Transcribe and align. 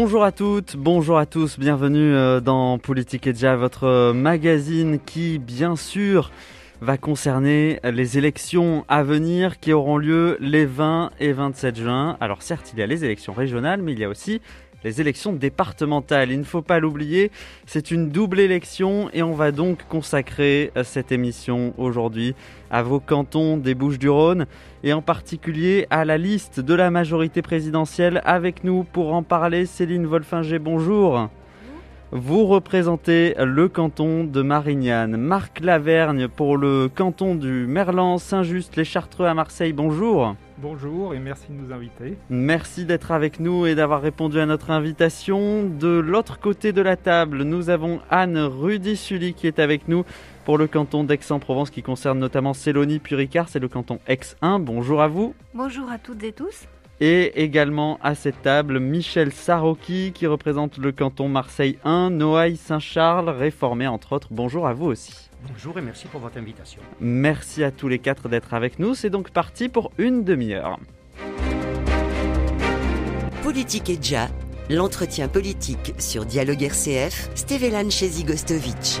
Bonjour 0.00 0.22
à 0.22 0.30
toutes, 0.30 0.76
bonjour 0.76 1.18
à 1.18 1.26
tous, 1.26 1.58
bienvenue 1.58 2.14
euh, 2.14 2.38
dans 2.38 2.78
Politique 2.78 3.26
et 3.26 3.32
votre 3.32 3.82
euh, 3.82 4.12
magazine 4.12 5.00
qui, 5.04 5.40
bien 5.40 5.74
sûr, 5.74 6.30
va 6.80 6.96
concerner 6.96 7.80
les 7.82 8.16
élections 8.16 8.84
à 8.86 9.02
venir 9.02 9.58
qui 9.58 9.72
auront 9.72 9.98
lieu 9.98 10.36
les 10.38 10.66
20 10.66 11.10
et 11.18 11.32
27 11.32 11.76
juin. 11.76 12.16
Alors 12.20 12.42
certes, 12.42 12.70
il 12.72 12.78
y 12.78 12.82
a 12.82 12.86
les 12.86 13.04
élections 13.04 13.32
régionales, 13.32 13.82
mais 13.82 13.90
il 13.90 13.98
y 13.98 14.04
a 14.04 14.08
aussi 14.08 14.40
les 14.84 15.00
élections 15.00 15.32
départementales. 15.32 16.30
Il 16.30 16.38
ne 16.38 16.44
faut 16.44 16.62
pas 16.62 16.80
l'oublier, 16.80 17.30
c'est 17.66 17.90
une 17.90 18.10
double 18.10 18.40
élection 18.40 19.10
et 19.12 19.22
on 19.22 19.32
va 19.32 19.52
donc 19.52 19.86
consacrer 19.88 20.70
euh, 20.76 20.84
cette 20.84 21.12
émission 21.12 21.74
aujourd'hui 21.78 22.34
à 22.70 22.82
vos 22.82 23.00
cantons 23.00 23.56
des 23.56 23.74
Bouches-du-Rhône 23.74 24.46
et 24.84 24.92
en 24.92 25.02
particulier 25.02 25.86
à 25.90 26.04
la 26.04 26.18
liste 26.18 26.60
de 26.60 26.74
la 26.74 26.90
majorité 26.90 27.42
présidentielle. 27.42 28.22
Avec 28.24 28.64
nous 28.64 28.84
pour 28.84 29.14
en 29.14 29.22
parler, 29.22 29.66
Céline 29.66 30.06
Wolfinger, 30.06 30.58
bonjour. 30.58 31.28
Vous 32.10 32.46
représentez 32.46 33.34
le 33.38 33.68
canton 33.68 34.24
de 34.24 34.40
Marignane. 34.40 35.18
Marc 35.18 35.60
Lavergne 35.60 36.28
pour 36.28 36.56
le 36.56 36.88
canton 36.88 37.34
du 37.34 37.66
Merlan, 37.66 38.16
Saint-Just, 38.16 38.76
les 38.76 38.84
Chartreux 38.84 39.26
à 39.26 39.34
Marseille. 39.34 39.74
Bonjour. 39.74 40.34
Bonjour 40.60 41.14
et 41.14 41.20
merci 41.20 41.46
de 41.50 41.52
nous 41.52 41.72
inviter. 41.72 42.18
Merci 42.30 42.84
d'être 42.84 43.12
avec 43.12 43.38
nous 43.38 43.66
et 43.66 43.76
d'avoir 43.76 44.02
répondu 44.02 44.40
à 44.40 44.46
notre 44.46 44.72
invitation. 44.72 45.62
De 45.62 45.86
l'autre 45.86 46.40
côté 46.40 46.72
de 46.72 46.82
la 46.82 46.96
table, 46.96 47.44
nous 47.44 47.70
avons 47.70 48.00
Anne 48.10 48.38
Rudy-Sully 48.38 49.34
qui 49.34 49.46
est 49.46 49.60
avec 49.60 49.86
nous 49.86 50.04
pour 50.44 50.58
le 50.58 50.66
canton 50.66 51.04
d'Aix-en-Provence 51.04 51.70
qui 51.70 51.84
concerne 51.84 52.18
notamment 52.18 52.54
Célonie 52.54 52.98
puis 52.98 53.14
Ricard. 53.14 53.48
C'est 53.48 53.60
le 53.60 53.68
canton 53.68 54.00
Aix-1. 54.08 54.60
Bonjour 54.60 55.00
à 55.00 55.06
vous. 55.06 55.32
Bonjour 55.54 55.88
à 55.92 55.98
toutes 55.98 56.24
et 56.24 56.32
tous. 56.32 56.66
Et 57.00 57.40
également 57.44 58.00
à 58.02 58.16
cette 58.16 58.42
table, 58.42 58.80
Michel 58.80 59.30
Saroki 59.30 60.10
qui 60.12 60.26
représente 60.26 60.78
le 60.78 60.90
canton 60.90 61.28
Marseille 61.28 61.78
1, 61.84 62.10
Noailles 62.10 62.56
Saint-Charles, 62.56 63.28
réformé 63.28 63.86
entre 63.86 64.12
autres. 64.12 64.28
Bonjour 64.32 64.66
à 64.66 64.72
vous 64.72 64.86
aussi. 64.86 65.27
Bonjour 65.46 65.78
et 65.78 65.82
merci 65.82 66.08
pour 66.08 66.20
votre 66.20 66.36
invitation. 66.36 66.82
Merci 67.00 67.62
à 67.62 67.70
tous 67.70 67.86
les 67.86 68.00
quatre 68.00 68.28
d'être 68.28 68.54
avec 68.54 68.78
nous. 68.78 68.94
C'est 68.94 69.10
donc 69.10 69.30
parti 69.30 69.68
pour 69.68 69.92
une 69.96 70.24
demi-heure. 70.24 70.78
Politique 73.42 73.88
et 73.88 73.96
déjà, 73.96 74.28
l'entretien 74.68 75.28
politique 75.28 75.94
sur 75.98 76.26
Dialogue 76.26 76.62
RCF, 76.62 77.30
Stevelan 77.36 77.88
Chezigostovic. 77.88 79.00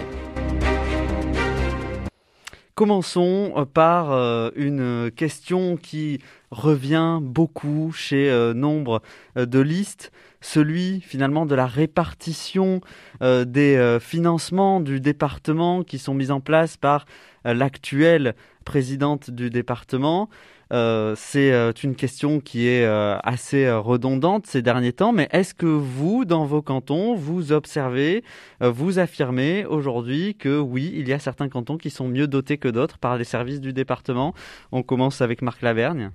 Commençons 2.78 3.54
euh, 3.56 3.64
par 3.64 4.12
euh, 4.12 4.50
une 4.54 5.10
question 5.10 5.76
qui 5.76 6.20
revient 6.52 7.18
beaucoup 7.20 7.90
chez 7.92 8.30
euh, 8.30 8.54
nombre 8.54 9.02
de 9.34 9.58
listes, 9.58 10.12
celui 10.40 11.00
finalement 11.00 11.46
de 11.46 11.54
la 11.54 11.66
répartition 11.66 12.80
des 13.20 13.98
financements 14.00 14.80
du 14.80 15.00
département 15.00 15.82
qui 15.82 15.98
sont 15.98 16.14
mis 16.14 16.30
en 16.30 16.40
place 16.40 16.76
par 16.76 17.06
l'actuelle 17.44 18.34
présidente 18.64 19.30
du 19.30 19.50
département. 19.50 20.28
Euh, 20.72 21.14
c'est 21.16 21.52
euh, 21.52 21.72
une 21.82 21.94
question 21.94 22.40
qui 22.40 22.68
est 22.68 22.84
euh, 22.84 23.16
assez 23.22 23.70
redondante 23.70 24.46
ces 24.46 24.60
derniers 24.60 24.92
temps, 24.92 25.12
mais 25.12 25.28
est-ce 25.32 25.54
que 25.54 25.66
vous, 25.66 26.24
dans 26.24 26.44
vos 26.44 26.60
cantons, 26.60 27.14
vous 27.14 27.52
observez, 27.52 28.22
vous 28.60 28.98
affirmez 28.98 29.64
aujourd'hui 29.64 30.34
que 30.34 30.58
oui, 30.58 30.92
il 30.94 31.08
y 31.08 31.12
a 31.12 31.18
certains 31.18 31.48
cantons 31.48 31.78
qui 31.78 31.90
sont 31.90 32.08
mieux 32.08 32.26
dotés 32.26 32.58
que 32.58 32.68
d'autres 32.68 32.98
par 32.98 33.16
les 33.16 33.24
services 33.24 33.60
du 33.60 33.72
département? 33.72 34.34
On 34.72 34.82
commence 34.82 35.22
avec 35.22 35.42
Marc 35.42 35.62
Lavergne. 35.62 36.10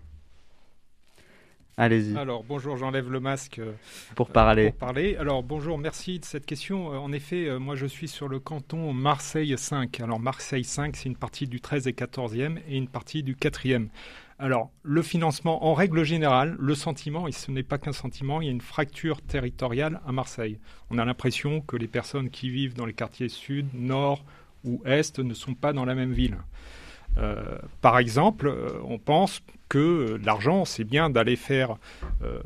Allez-y. 1.75 2.16
Alors 2.17 2.44
bonjour, 2.44 2.78
j'enlève 2.78 3.11
le 3.11 3.19
masque 3.19 3.59
pour 4.16 4.29
parler. 4.29 4.69
pour 4.69 4.79
parler. 4.79 5.16
Alors 5.17 5.41
bonjour, 5.41 5.78
merci 5.78 6.19
de 6.19 6.25
cette 6.25 6.45
question. 6.45 6.88
En 6.89 7.11
effet, 7.11 7.57
moi 7.57 7.75
je 7.75 7.88
suis 7.88 8.07
sur 8.07 8.28
le 8.28 8.39
canton 8.39 8.94
Marseille 8.94 9.56
5. 9.57 10.00
Alors 10.01 10.19
Marseille 10.19 10.63
5, 10.63 10.95
c'est 10.95 11.09
une 11.09 11.16
partie 11.16 11.47
du 11.47 11.61
13 11.61 11.88
et 11.88 11.94
14e 11.94 12.57
et 12.67 12.78
une 12.78 12.88
partie 12.88 13.23
du 13.23 13.35
4e. 13.35 13.88
Alors, 14.39 14.72
le 14.81 15.01
financement, 15.01 15.66
en 15.66 15.73
règle 15.73 16.03
générale, 16.03 16.57
le 16.59 16.75
sentiment, 16.75 17.28
et 17.28 17.31
ce 17.31 17.50
n'est 17.51 17.63
pas 17.63 17.78
qu'un 17.78 17.94
sentiment, 17.94 18.41
il 18.41 18.45
y 18.45 18.47
a 18.50 18.51
une 18.51 18.61
fracture 18.61 19.22
territoriale 19.22 20.01
à 20.05 20.11
Marseille. 20.11 20.59
On 20.90 20.97
a 20.97 21.05
l'impression 21.05 21.61
que 21.61 21.78
les 21.78 21.88
personnes 21.88 22.29
qui 22.29 22.50
vivent 22.50 22.73
dans 22.73 22.85
les 22.85 22.94
quartiers 22.94 23.29
sud, 23.29 23.67
nord 23.73 24.25
ou 24.66 24.81
est 24.85 25.19
ne 25.19 25.34
sont 25.34 25.53
pas 25.53 25.72
dans 25.72 25.85
la 25.85 25.95
même 25.95 26.13
ville. 26.13 26.38
Euh, 27.18 27.57
par 27.81 28.00
exemple, 28.00 28.47
euh, 28.47 28.79
on 28.85 28.97
pense 28.97 29.41
que 29.69 30.19
l'argent, 30.24 30.66
c'est 30.66 30.84
bien 30.84 31.09
d'aller 31.09 31.35
faire 31.35 31.78
euh, 32.24 32.40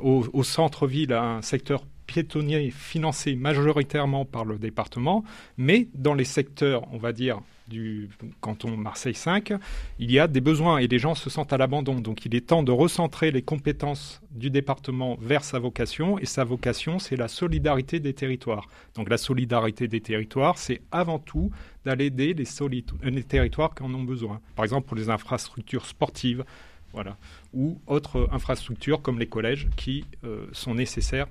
au, 0.00 0.26
au 0.32 0.42
centre-ville 0.42 1.12
un 1.12 1.42
secteur 1.42 1.84
piétonnier 2.06 2.70
financé 2.70 3.36
majoritairement 3.36 4.24
par 4.24 4.44
le 4.44 4.58
département, 4.58 5.24
mais 5.56 5.88
dans 5.94 6.14
les 6.14 6.24
secteurs, 6.24 6.82
on 6.92 6.98
va 6.98 7.12
dire, 7.12 7.40
du 7.70 8.10
canton 8.40 8.76
Marseille 8.76 9.14
5, 9.14 9.54
il 9.98 10.10
y 10.10 10.18
a 10.18 10.26
des 10.26 10.40
besoins 10.40 10.78
et 10.78 10.88
les 10.88 10.98
gens 10.98 11.14
se 11.14 11.30
sentent 11.30 11.52
à 11.52 11.56
l'abandon. 11.56 12.00
Donc 12.00 12.26
il 12.26 12.34
est 12.34 12.46
temps 12.48 12.62
de 12.62 12.72
recentrer 12.72 13.30
les 13.30 13.42
compétences 13.42 14.20
du 14.32 14.50
département 14.50 15.16
vers 15.20 15.44
sa 15.44 15.58
vocation. 15.58 16.18
Et 16.18 16.26
sa 16.26 16.44
vocation, 16.44 16.98
c'est 16.98 17.16
la 17.16 17.28
solidarité 17.28 18.00
des 18.00 18.12
territoires. 18.12 18.66
Donc 18.94 19.08
la 19.08 19.16
solidarité 19.16 19.88
des 19.88 20.00
territoires, 20.00 20.58
c'est 20.58 20.82
avant 20.90 21.18
tout 21.18 21.50
d'aller 21.84 22.06
aider 22.06 22.34
les, 22.34 22.44
euh, 22.60 23.10
les 23.10 23.22
territoires 23.22 23.74
qui 23.74 23.82
en 23.82 23.94
ont 23.94 24.04
besoin. 24.04 24.40
Par 24.56 24.64
exemple 24.64 24.88
pour 24.88 24.96
les 24.96 25.08
infrastructures 25.08 25.86
sportives, 25.86 26.44
voilà, 26.92 27.16
ou 27.54 27.80
autres 27.86 28.28
infrastructures 28.32 29.00
comme 29.00 29.20
les 29.20 29.28
collèges 29.28 29.68
qui 29.76 30.04
euh, 30.24 30.46
sont 30.52 30.74
nécessaires 30.74 31.28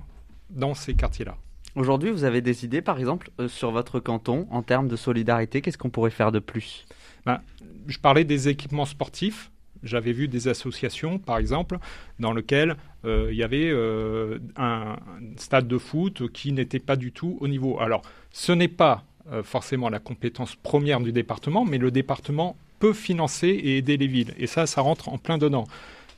dans 0.49 0.73
ces 0.73 0.93
quartiers-là. 0.93 1.37
Aujourd'hui, 1.75 2.09
vous 2.09 2.23
avez 2.23 2.41
des 2.41 2.65
idées, 2.65 2.81
par 2.81 2.97
exemple, 2.97 3.29
euh, 3.39 3.47
sur 3.47 3.71
votre 3.71 3.99
canton 3.99 4.47
en 4.49 4.63
termes 4.63 4.87
de 4.87 4.95
solidarité. 4.95 5.61
Qu'est-ce 5.61 5.77
qu'on 5.77 5.89
pourrait 5.89 6.09
faire 6.09 6.31
de 6.31 6.39
plus? 6.39 6.85
Ben, 7.25 7.41
Je 7.87 7.99
parlais 7.99 8.23
des 8.23 8.49
équipements 8.49 8.85
sportifs. 8.85 9.51
J'avais 9.83 10.11
vu 10.11 10.27
des 10.27 10.47
associations, 10.47 11.19
par 11.19 11.37
exemple, 11.37 11.77
dans 12.19 12.33
lesquelles 12.33 12.75
euh, 13.05 13.29
il 13.31 13.37
y 13.37 13.43
avait 13.43 13.69
euh, 13.69 14.39
un 14.57 14.97
stade 15.37 15.67
de 15.67 15.77
foot 15.77 16.29
qui 16.31 16.51
n'était 16.51 16.79
pas 16.79 16.95
du 16.95 17.11
tout 17.11 17.37
au 17.39 17.47
niveau. 17.47 17.79
Alors, 17.79 18.01
ce 18.31 18.51
n'est 18.51 18.67
pas 18.67 19.03
forcément 19.43 19.89
la 19.89 19.99
compétence 19.99 20.55
première 20.55 20.99
du 21.01 21.11
département, 21.11 21.63
mais 21.63 21.77
le 21.77 21.91
département 21.91 22.57
peut 22.79 22.93
financer 22.93 23.49
et 23.49 23.77
aider 23.77 23.95
les 23.95 24.07
villes. 24.07 24.33
Et 24.39 24.47
ça, 24.47 24.65
ça 24.65 24.81
rentre 24.81 25.07
en 25.09 25.19
plein 25.19 25.37
dedans. 25.37 25.65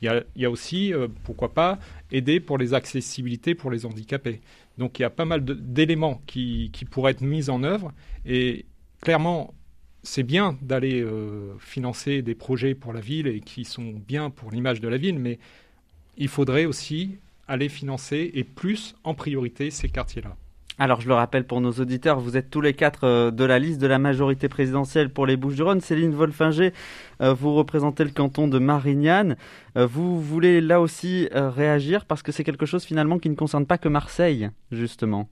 Il 0.02 0.24
y 0.36 0.44
a, 0.44 0.50
aussi, 0.50 0.92
pourquoi 1.22 1.54
pas, 1.54 1.78
aider 2.10 2.40
pour 2.40 2.58
les 2.58 2.74
accessibilités 2.74 3.54
pour 3.54 3.70
les 3.70 3.86
handicapés. 3.86 4.40
Donc 4.78 4.98
il 4.98 5.02
y 5.02 5.04
a 5.04 5.10
pas 5.10 5.24
mal 5.24 5.44
d'éléments 5.44 6.20
qui, 6.26 6.70
pourraient 6.90 7.12
être 7.12 7.20
mis 7.20 7.50
en 7.50 7.62
œuvre. 7.62 7.92
Et 8.26 8.66
clairement, 9.00 9.54
c'est 10.02 10.22
bien 10.22 10.58
d'aller 10.62 11.00
euh, 11.00 11.56
financer 11.58 12.22
des 12.22 12.34
projets 12.34 12.74
pour 12.74 12.92
la 12.92 13.00
ville 13.00 13.26
et 13.26 13.40
qui 13.40 13.64
sont 13.64 13.92
bien 14.06 14.30
pour 14.30 14.50
l'image 14.50 14.80
de 14.80 14.88
la 14.88 14.96
ville, 14.96 15.18
mais 15.18 15.38
il 16.16 16.28
faudrait 16.28 16.64
aussi 16.64 17.18
aller 17.46 17.68
financer 17.68 18.30
et 18.34 18.44
plus 18.44 18.94
en 19.04 19.14
priorité 19.14 19.70
ces 19.70 19.88
quartiers-là. 19.88 20.36
Alors 20.78 21.02
je 21.02 21.08
le 21.08 21.14
rappelle 21.14 21.44
pour 21.44 21.60
nos 21.60 21.72
auditeurs, 21.72 22.18
vous 22.18 22.36
êtes 22.36 22.48
tous 22.48 22.62
les 22.62 22.72
quatre 22.72 23.04
euh, 23.04 23.30
de 23.30 23.44
la 23.44 23.58
liste 23.58 23.78
de 23.80 23.86
la 23.86 23.98
majorité 23.98 24.48
présidentielle 24.48 25.10
pour 25.10 25.26
les 25.26 25.36
Bouches-du-Rhône. 25.36 25.82
Céline 25.82 26.12
Wolfinger, 26.12 26.72
euh, 27.20 27.34
vous 27.34 27.54
représentez 27.54 28.04
le 28.04 28.10
canton 28.10 28.48
de 28.48 28.58
Marignane. 28.58 29.36
Euh, 29.76 29.86
vous 29.86 30.20
voulez 30.20 30.62
là 30.62 30.80
aussi 30.80 31.28
réagir 31.32 32.06
parce 32.06 32.22
que 32.22 32.32
c'est 32.32 32.42
quelque 32.42 32.64
chose 32.64 32.84
finalement 32.84 33.18
qui 33.18 33.28
ne 33.28 33.34
concerne 33.34 33.66
pas 33.66 33.76
que 33.76 33.88
Marseille, 33.88 34.50
justement 34.70 35.28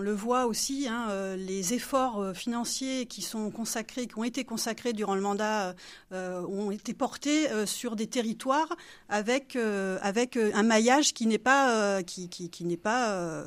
on 0.00 0.02
le 0.02 0.14
voit 0.14 0.46
aussi, 0.46 0.88
hein, 0.88 1.08
euh, 1.10 1.36
les 1.36 1.74
efforts 1.74 2.22
euh, 2.22 2.32
financiers 2.32 3.04
qui 3.04 3.20
sont 3.20 3.50
consacrés, 3.50 4.06
qui 4.06 4.18
ont 4.18 4.24
été 4.24 4.44
consacrés 4.44 4.94
durant 4.94 5.14
le 5.14 5.20
mandat, 5.20 5.74
euh, 6.14 6.40
ont 6.46 6.70
été 6.70 6.94
portés 6.94 7.48
sur 7.66 7.96
des 7.96 8.06
territoires 8.06 8.74
avec 9.08 9.56
avec 9.56 10.36
un 10.36 10.62
maillage 10.62 11.12
qui 11.12 11.26
n'est 11.26 11.38
pas 11.38 12.02
qui, 12.02 12.28
qui, 12.28 12.64
n'est 12.64 12.76
pas 12.76 13.44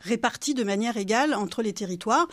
réparti 0.00 0.54
de 0.54 0.64
manière 0.64 0.96
égale 0.96 1.34
entre 1.34 1.62
les 1.62 1.72
territoires. 1.72 2.28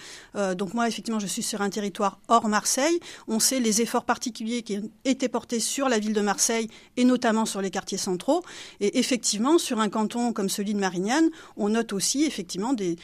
donc 0.55 0.73
moi, 0.73 0.87
effectivement, 0.87 1.19
je 1.19 1.27
suis 1.27 1.43
sur 1.43 1.61
un 1.61 1.69
territoire 1.69 2.19
hors 2.27 2.47
Marseille. 2.47 2.99
On 3.27 3.39
sait 3.39 3.59
les 3.59 3.81
efforts 3.81 4.05
particuliers 4.05 4.61
qui 4.61 4.77
ont 4.77 4.89
été 5.03 5.27
portés 5.27 5.59
sur 5.59 5.89
la 5.89 5.99
ville 5.99 6.13
de 6.13 6.21
Marseille 6.21 6.69
et 6.97 7.03
notamment 7.03 7.45
sur 7.45 7.61
les 7.61 7.71
quartiers 7.71 7.97
centraux. 7.97 8.43
Et 8.79 8.99
effectivement, 8.99 9.57
sur 9.57 9.79
un 9.79 9.89
canton 9.89 10.33
comme 10.33 10.49
celui 10.49 10.73
de 10.73 10.79
Marignane, 10.79 11.29
on 11.57 11.69
note 11.69 11.93
aussi 11.93 12.23
effectivement 12.23 12.73
des, 12.73 12.97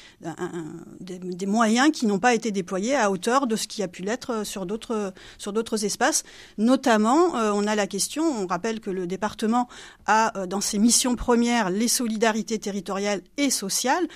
des, 1.00 1.45
moyens 1.45 1.92
qui 1.92 2.06
n'ont 2.06 2.19
pas 2.19 2.33
été 2.33 2.51
déployés 2.51 2.95
à 2.95 3.12
hauteur 3.12 3.48
de 3.48 3.56
ce 3.56 3.68
qui 3.68 3.83
a 3.83 3.88
pu 3.88 4.03
l'être 4.03 4.45
sur 4.45 4.65
d'autres 4.65 5.13
sur 5.38 5.53
d'autres 5.53 5.86
espaces. 5.86 6.24
Notamment, 6.57 7.33
on 7.33 7.68
a 7.68 7.75
la 7.75 7.88
question, 7.88 8.24
on 8.24 8.48
rappelle 8.48 8.80
que 8.80 8.89
le 8.89 9.07
département 9.07 9.68
a 10.06 10.45
dans 10.48 10.62
ses 10.62 10.77
missions 10.77 11.15
premières 11.15 11.69
les 11.69 11.88
solidarités 11.88 12.59
territoriales 12.59 13.21
et 13.38 13.50
sociales. 13.50 14.07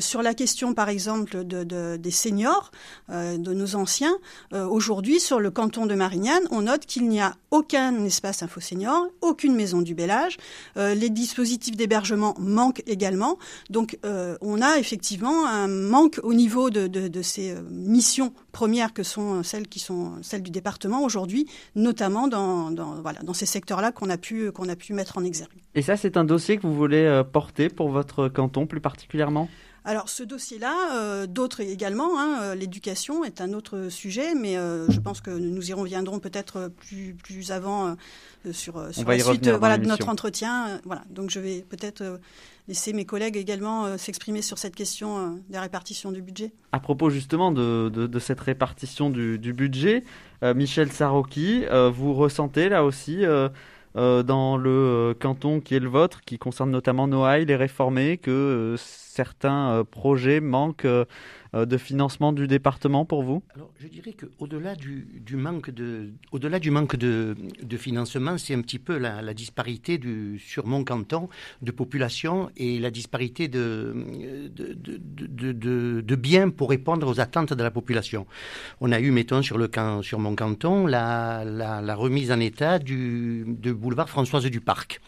sur 0.00 0.22
la 0.22 0.34
question, 0.34 0.74
par 0.74 0.88
exemple, 0.88 1.44
de, 1.44 1.96
des 1.96 2.10
seniors, 2.10 2.70
de 3.08 3.52
nos 3.52 3.74
anciens, 3.74 4.16
aujourd'hui 4.52 5.20
sur 5.20 5.40
le 5.40 5.50
canton 5.50 5.86
de 5.86 5.94
Marignane, 5.94 6.42
on 6.50 6.62
note 6.62 6.86
qu'il 6.86 7.08
n'y 7.08 7.20
a 7.20 7.34
aucun 7.50 8.04
espace 8.04 8.42
info 8.42 8.60
senior, 8.60 9.08
aucune 9.20 9.54
maison 9.54 9.82
du 9.82 9.94
bel 9.94 10.10
âge. 10.10 10.36
les 10.76 11.10
dispositifs 11.10 11.76
d'hébergement 11.76 12.34
manquent 12.38 12.82
également. 12.86 13.38
Donc 13.70 13.98
euh, 14.04 14.36
on 14.40 14.60
a 14.60 14.78
effectivement 14.78 15.46
un 15.46 15.68
manque 15.82 16.20
au 16.22 16.34
niveau 16.34 16.70
de, 16.70 17.22
ces 17.22 17.52
euh, 17.52 17.62
missions 17.70 18.32
premières 18.52 18.92
que 18.92 19.02
sont 19.02 19.42
celles 19.42 19.68
qui 19.68 19.78
sont 19.78 20.14
celles 20.22 20.42
du 20.42 20.50
département 20.50 21.04
aujourd'hui, 21.04 21.46
notamment 21.74 22.28
dans, 22.28 22.70
voilà, 23.02 23.20
dans 23.20 23.34
ces 23.34 23.46
secteurs-là 23.46 23.92
qu'on 23.92 24.10
a, 24.10 24.16
pu, 24.16 24.52
qu'on 24.52 24.68
a 24.68 24.76
pu 24.76 24.92
mettre 24.94 25.18
en 25.18 25.24
exergue. 25.24 25.62
Et 25.74 25.82
ça, 25.82 25.96
c'est 25.96 26.16
un 26.16 26.24
dossier 26.24 26.56
que 26.56 26.62
vous 26.62 26.74
voulez 26.74 27.04
euh, 27.04 27.24
porter 27.24 27.68
pour 27.68 27.90
votre 27.90 28.28
canton 28.28 28.66
plus 28.66 28.80
particulièrement? 28.80 29.48
Alors 29.84 30.08
ce 30.08 30.22
dossier-là, 30.22 31.26
d'autres 31.26 31.60
également, 31.60 32.18
hein, 32.18 32.54
l'éducation 32.54 33.24
est 33.24 33.40
un 33.40 33.52
autre 33.52 33.88
sujet, 33.88 34.34
mais 34.34 34.54
je 34.54 35.00
pense 35.00 35.20
que 35.20 35.30
nous 35.30 35.70
y 35.70 35.72
reviendrons 35.72 36.20
peut-être 36.20 36.70
plus, 36.80 37.14
plus 37.14 37.50
avant 37.50 37.96
sur, 38.52 38.82
sur 38.92 39.08
la 39.08 39.18
suite 39.18 39.48
voilà, 39.48 39.78
de 39.78 39.86
notre 39.86 40.08
entretien. 40.08 40.80
voilà, 40.84 41.02
donc 41.10 41.30
je 41.30 41.40
vais 41.40 41.64
peut-être 41.68 42.20
laisser 42.68 42.92
mes 42.92 43.04
collègues 43.04 43.36
également 43.36 43.84
euh, 43.84 43.96
s'exprimer 43.96 44.42
sur 44.42 44.58
cette 44.58 44.74
question 44.74 45.18
euh, 45.18 45.30
des 45.48 45.58
répartitions 45.58 46.12
du 46.12 46.22
budget. 46.22 46.52
À 46.72 46.80
propos 46.80 47.10
justement 47.10 47.52
de, 47.52 47.88
de, 47.88 48.18
cette 48.18 48.40
répartition 48.40 49.10
du, 49.10 49.38
du 49.38 49.52
budget, 49.52 50.04
euh, 50.42 50.54
Michel 50.54 50.90
Sarocki, 50.90 51.64
vous 51.92 52.14
ressentez 52.14 52.68
là 52.68 52.84
aussi 52.84 53.24
dans 53.94 54.56
le 54.56 55.14
canton 55.18 55.60
qui 55.60 55.74
est 55.74 55.80
le 55.80 55.88
vôtre, 55.88 56.20
qui 56.24 56.38
concerne 56.38 56.70
notamment 56.70 57.06
Noailles, 57.06 57.44
les 57.44 57.56
réformés, 57.56 58.16
que 58.16 58.76
certains 59.12 59.84
projets 59.90 60.40
manquent 60.40 60.86
euh, 61.54 61.66
de 61.66 61.76
financement 61.76 62.32
du 62.32 62.46
département 62.46 63.04
pour 63.04 63.22
vous? 63.22 63.42
Alors, 63.54 63.70
je 63.78 63.86
dirais 63.86 64.14
qu'au-delà 64.14 64.74
du, 64.74 65.36
manque 65.36 65.68
de, 65.70 66.12
au-delà 66.30 66.58
du 66.58 66.70
manque 66.70 66.96
de, 66.96 67.36
financement, 67.76 68.38
c'est 68.38 68.54
un 68.54 68.62
petit 68.62 68.78
peu 68.78 68.96
la, 68.96 69.34
disparité 69.34 70.00
sur 70.38 70.66
mon 70.66 70.82
canton 70.82 71.28
de 71.60 71.70
population 71.70 72.50
et 72.56 72.78
la 72.78 72.90
disparité 72.90 73.48
de, 73.48 73.92
biens 76.16 76.48
pour 76.48 76.70
répondre 76.70 77.06
aux 77.06 77.20
attentes 77.20 77.52
de 77.52 77.62
la 77.62 77.70
population. 77.70 78.26
On 78.80 78.92
a 78.92 79.00
eu, 79.00 79.10
mettons, 79.10 79.42
sur, 79.42 79.58
le 79.58 79.68
camp, 79.68 80.00
sur 80.00 80.18
mon 80.18 80.34
canton, 80.34 80.86
la 80.86 81.94
remise 81.94 82.32
en 82.32 82.40
état 82.40 82.78
du, 82.78 83.44
du 83.46 83.74
boulevard 83.74 84.08
Françoise 84.08 84.46
du 84.46 84.62
Parc. 84.62 85.00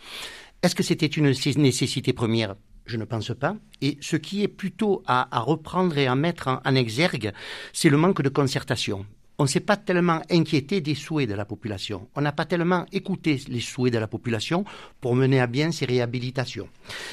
Est-ce 0.63 0.75
que 0.75 0.83
c'était 0.83 1.07
une 1.07 1.33
nécessité 1.57 2.13
première? 2.13 2.55
Je 2.87 2.97
ne 2.97 3.05
pense 3.05 3.33
pas. 3.35 3.57
Et 3.81 3.99
ce 4.01 4.17
qui 4.17 4.43
est 4.43 4.49
plutôt 4.49 5.03
à, 5.07 5.29
reprendre 5.41 5.97
et 5.99 6.07
à 6.07 6.15
mettre 6.15 6.61
en, 6.65 6.75
exergue, 6.75 7.33
c'est 7.73 7.89
le 7.89 7.97
manque 7.97 8.23
de 8.23 8.29
concertation. 8.29 9.07
On 9.37 9.45
ne 9.45 9.49
s'est 9.49 9.59
pas 9.59 9.77
tellement 9.77 10.23
inquiété 10.31 10.81
des 10.81 10.95
souhaits 10.95 11.29
de 11.29 11.35
la 11.35 11.45
population. 11.45 12.09
On 12.15 12.21
n'a 12.21 12.31
pas 12.31 12.45
tellement 12.45 12.87
écouté 12.93 13.41
les 13.49 13.59
souhaits 13.59 13.93
de 13.93 13.99
la 13.99 14.07
population 14.07 14.65
pour 15.01 15.17
mener 15.17 15.41
à 15.41 15.49
bien 15.49 15.73
ces 15.73 15.87
réhabilitations. 15.87 16.69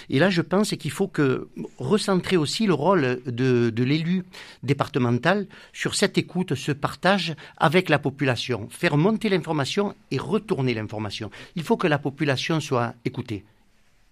Et 0.08 0.20
là, 0.20 0.30
je 0.30 0.44
pense 0.44 0.76
qu'il 0.76 0.92
faut 0.92 1.08
que 1.08 1.50
recentrer 1.80 2.38
aussi 2.38 2.68
le 2.68 2.76
rôle 2.76 3.22
de, 3.26 3.72
de 3.72 3.84
l'élu 3.84 4.24
départemental 4.62 5.48
sur 5.74 5.96
cette 5.96 6.20
écoute, 6.20 6.54
ce 6.54 6.72
partage 6.72 7.36
avec 7.58 7.90
la 7.90 7.98
population, 7.98 8.68
faire 8.70 8.98
monter 8.98 9.28
l'information 9.30 9.96
et 10.12 10.20
retourner 10.20 10.76
l'information. 10.76 11.32
Il 11.56 11.64
faut 11.64 11.78
que 11.78 11.88
la 11.88 11.98
population 11.98 12.60
soit 12.60 12.94
écoutée 13.04 13.46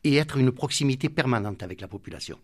et 0.04 0.16
être 0.16 0.38
une 0.38 0.52
proximité 0.52 1.10
permanente 1.10 1.64
avec 1.64 1.82
la 1.82 1.88
population. 1.88 2.38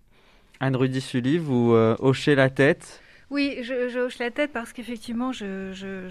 Anne-Rudy 0.60 1.02
Sully, 1.02 1.38
vous 1.38 1.74
euh, 1.74 1.96
hochez 2.00 2.36
la 2.36 2.50
tête? 2.50 3.02
Oui, 3.32 3.58
je, 3.64 3.98
hoche 4.00 4.20
la 4.20 4.30
tête 4.30 4.52
parce 4.54 4.72
qu'effectivement, 4.72 5.32
je, 5.32 6.08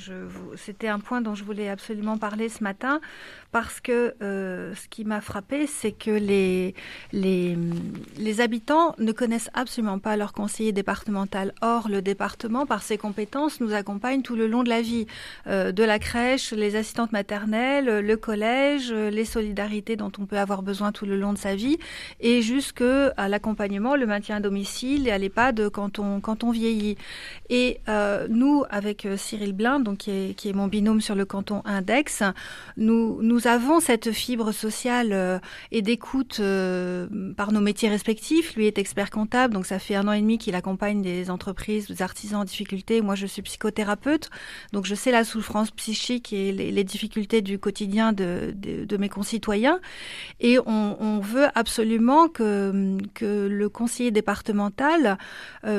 c'était 0.57 0.89
un 0.89 0.99
point 0.99 1.21
dont 1.21 1.35
je 1.35 1.45
voulais 1.45 1.69
absolument 1.69 2.19
parler 2.19 2.49
ce 2.49 2.65
matin, 2.65 3.01
parce 3.55 3.81
que 3.81 4.17
euh, 4.21 4.75
ce 4.75 4.89
qui 4.89 5.05
m'a 5.05 5.21
frappé, 5.21 5.69
c'est 5.69 5.93
que 5.93 6.11
les, 6.11 6.75
les, 7.13 7.57
les 8.19 8.41
habitants 8.41 8.97
ne 8.99 9.13
connaissent 9.13 9.49
absolument 9.55 10.01
pas 10.01 10.17
leur 10.17 10.33
conseiller 10.33 10.73
départemental. 10.73 11.55
Or, 11.63 11.89
le 11.89 12.03
département, 12.03 12.67
par 12.67 12.83
ses 12.83 12.99
compétences, 12.99 13.61
nous 13.61 13.73
accompagne 13.73 14.23
tout 14.23 14.35
le 14.35 14.49
long 14.49 14.65
de 14.65 14.69
la 14.69 14.83
vie, 14.83 15.07
euh, 15.47 15.71
de 15.71 15.85
la 15.85 16.01
crèche, 16.01 16.51
les 16.51 16.75
assistantes 16.75 17.13
maternelles, 17.13 18.01
le 18.01 18.17
collège, 18.17 18.93
les 18.93 19.25
solidarités 19.25 19.95
dont 19.95 20.11
on 20.19 20.27
peut 20.27 20.41
avoir 20.41 20.65
besoin 20.65 20.91
tout 20.91 21.07
le 21.07 21.17
long 21.17 21.33
de 21.33 21.39
sa 21.39 21.55
vie, 21.55 21.79
et 22.19 22.43
jusqu'à 22.43 23.15
l'accompagnement, 23.29 23.95
le 23.95 24.07
maintien 24.07 24.39
à 24.39 24.41
domicile 24.41 25.07
et 25.07 25.13
à 25.13 25.19
l'EHPAD 25.19 25.69
quand 25.71 26.01
on, 26.01 26.19
quand 26.19 26.43
on 26.43 26.51
vieillit. 26.51 26.97
Et 27.51 27.79
euh, 27.89 28.27
nous, 28.29 28.65
avec 28.69 29.07
Cyril 29.17 29.53
Blin, 29.53 29.79
donc 29.79 29.99
qui 29.99 30.11
est, 30.11 30.35
qui 30.35 30.49
est, 30.49 30.53
mon 30.53 30.67
binôme 30.67 31.01
sur 31.01 31.15
le 31.15 31.25
canton 31.25 31.63
Index, 31.67 32.25
nous, 32.77 33.23
nous 33.23 33.44
avons 33.47 33.81
cette 33.81 34.13
fibre 34.13 34.53
sociale 34.53 35.13
euh, 35.13 35.39
et 35.71 35.83
d'écoute 35.83 36.41
par 37.37 37.53
nos 37.53 37.61
métiers 37.61 37.89
respectifs. 37.89 38.55
Lui 38.55 38.67
est 38.67 38.79
expert 38.79 39.11
comptable, 39.11 39.55
donc 39.55 39.67
ça 39.67 39.79
fait 39.79 39.95
un 39.95 40.09
an 40.09 40.13
et 40.13 40.21
demi 40.21 40.39
qu'il 40.39 40.55
accompagne 40.55 41.03
des 41.03 41.31
entreprises, 41.31 41.89
des 41.89 42.03
artisans 42.03 42.41
en 42.41 42.45
difficulté. 42.45 43.01
Moi, 43.01 43.15
je 43.15 43.27
suis 43.27 43.43
psychothérapeute, 43.43 44.31
donc 44.73 44.85
je 44.87 44.95
sais 44.95 45.11
la 45.11 45.25
souffrance 45.25 45.71
psychique 45.71 46.33
et 46.33 46.53
les, 46.53 46.85
difficultés 46.85 47.41
du 47.41 47.59
quotidien 47.59 48.13
de, 48.13 48.55
mes 48.99 49.09
concitoyens. 49.09 49.81
Et 50.41 50.59
on, 50.67 51.21
veut 51.21 51.47
absolument 51.55 52.29
que, 52.29 52.99
que 53.15 53.47
le 53.47 53.69
conseiller 53.69 54.11
départemental 54.11 55.19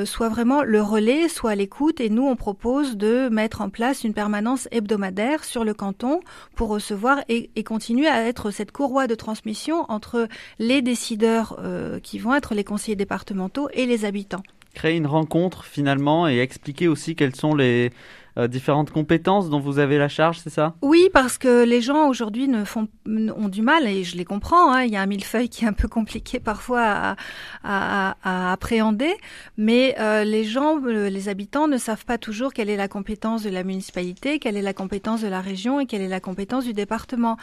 soit 0.04 0.28
vraiment 0.28 0.62
le 0.62 0.82
relais 0.82 1.28
soit 1.28 1.54
l'écoute 1.54 2.00
et 2.00 2.10
nous, 2.10 2.26
on 2.26 2.36
propose 2.36 2.96
de 2.96 3.28
mettre 3.28 3.60
en 3.60 3.70
place 3.70 4.04
une 4.04 4.14
permanence 4.14 4.68
hebdomadaire 4.70 5.44
sur 5.44 5.64
le 5.64 5.74
canton 5.74 6.20
pour 6.54 6.68
recevoir 6.68 7.22
et, 7.28 7.50
continuer 7.64 8.08
à 8.08 8.26
être 8.26 8.50
cette 8.50 8.72
courroie 8.72 9.06
de 9.06 9.14
transmission 9.14 9.84
entre 9.88 10.28
les 10.58 10.82
décideurs 10.82 11.56
euh, 11.58 12.00
qui 12.00 12.18
vont 12.18 12.34
être 12.34 12.54
les 12.54 12.64
conseillers 12.64 12.96
départementaux 12.96 13.68
et 13.72 13.86
les 13.86 14.04
habitants. 14.04 14.42
Créer 14.74 14.96
une 14.96 15.06
rencontre 15.06 15.64
finalement 15.64 16.28
et 16.28 16.38
expliquer 16.38 16.88
aussi 16.88 17.16
quels 17.16 17.34
sont 17.34 17.54
les 17.54 17.92
euh, 18.38 18.48
différentes 18.48 18.90
compétences 18.90 19.48
dont 19.48 19.60
vous 19.60 19.78
avez 19.78 19.96
la 19.96 20.08
charge, 20.08 20.40
c'est 20.40 20.50
ça? 20.50 20.74
Oui, 20.82 21.08
parce 21.12 21.38
que 21.38 21.64
les 21.64 21.80
gens 21.80 22.08
aujourd'hui 22.08 22.48
ne 22.48 22.64
font 22.64 22.86
ont 23.06 23.48
du 23.48 23.62
mal 23.62 23.86
et 23.86 24.04
je 24.04 24.16
les 24.16 24.24
comprends. 24.24 24.72
Hein. 24.72 24.82
il 24.82 24.92
y 24.92 24.96
a 24.96 25.00
un 25.00 25.06
millefeuille 25.06 25.48
qui 25.48 25.64
est 25.64 25.68
un 25.68 25.72
peu 25.72 25.88
compliqué 25.88 26.38
parfois 26.38 26.82
à, 26.82 27.16
à, 27.64 28.16
à 28.22 28.52
appréhender, 28.52 29.14
mais 29.56 29.94
euh, 29.98 30.24
les 30.24 30.44
gens, 30.44 30.78
euh, 30.84 31.08
les 31.08 31.28
habitants 31.30 31.66
ne 31.66 31.78
savent 31.78 32.04
pas 32.04 32.18
toujours 32.18 32.52
quelle 32.52 32.68
est 32.68 32.76
la 32.76 32.88
compétence 32.88 33.42
de 33.42 33.48
la 33.48 33.64
municipalité, 33.64 34.38
quelle 34.38 34.56
est 34.56 34.62
la 34.62 34.74
compétence 34.74 35.22
de 35.22 35.28
la 35.28 35.40
région 35.40 35.80
et 35.80 35.86
quelle 35.86 36.02
est 36.02 36.08
la 36.08 36.20
compétence 36.20 36.64
du 36.64 36.74
département. 36.74 37.38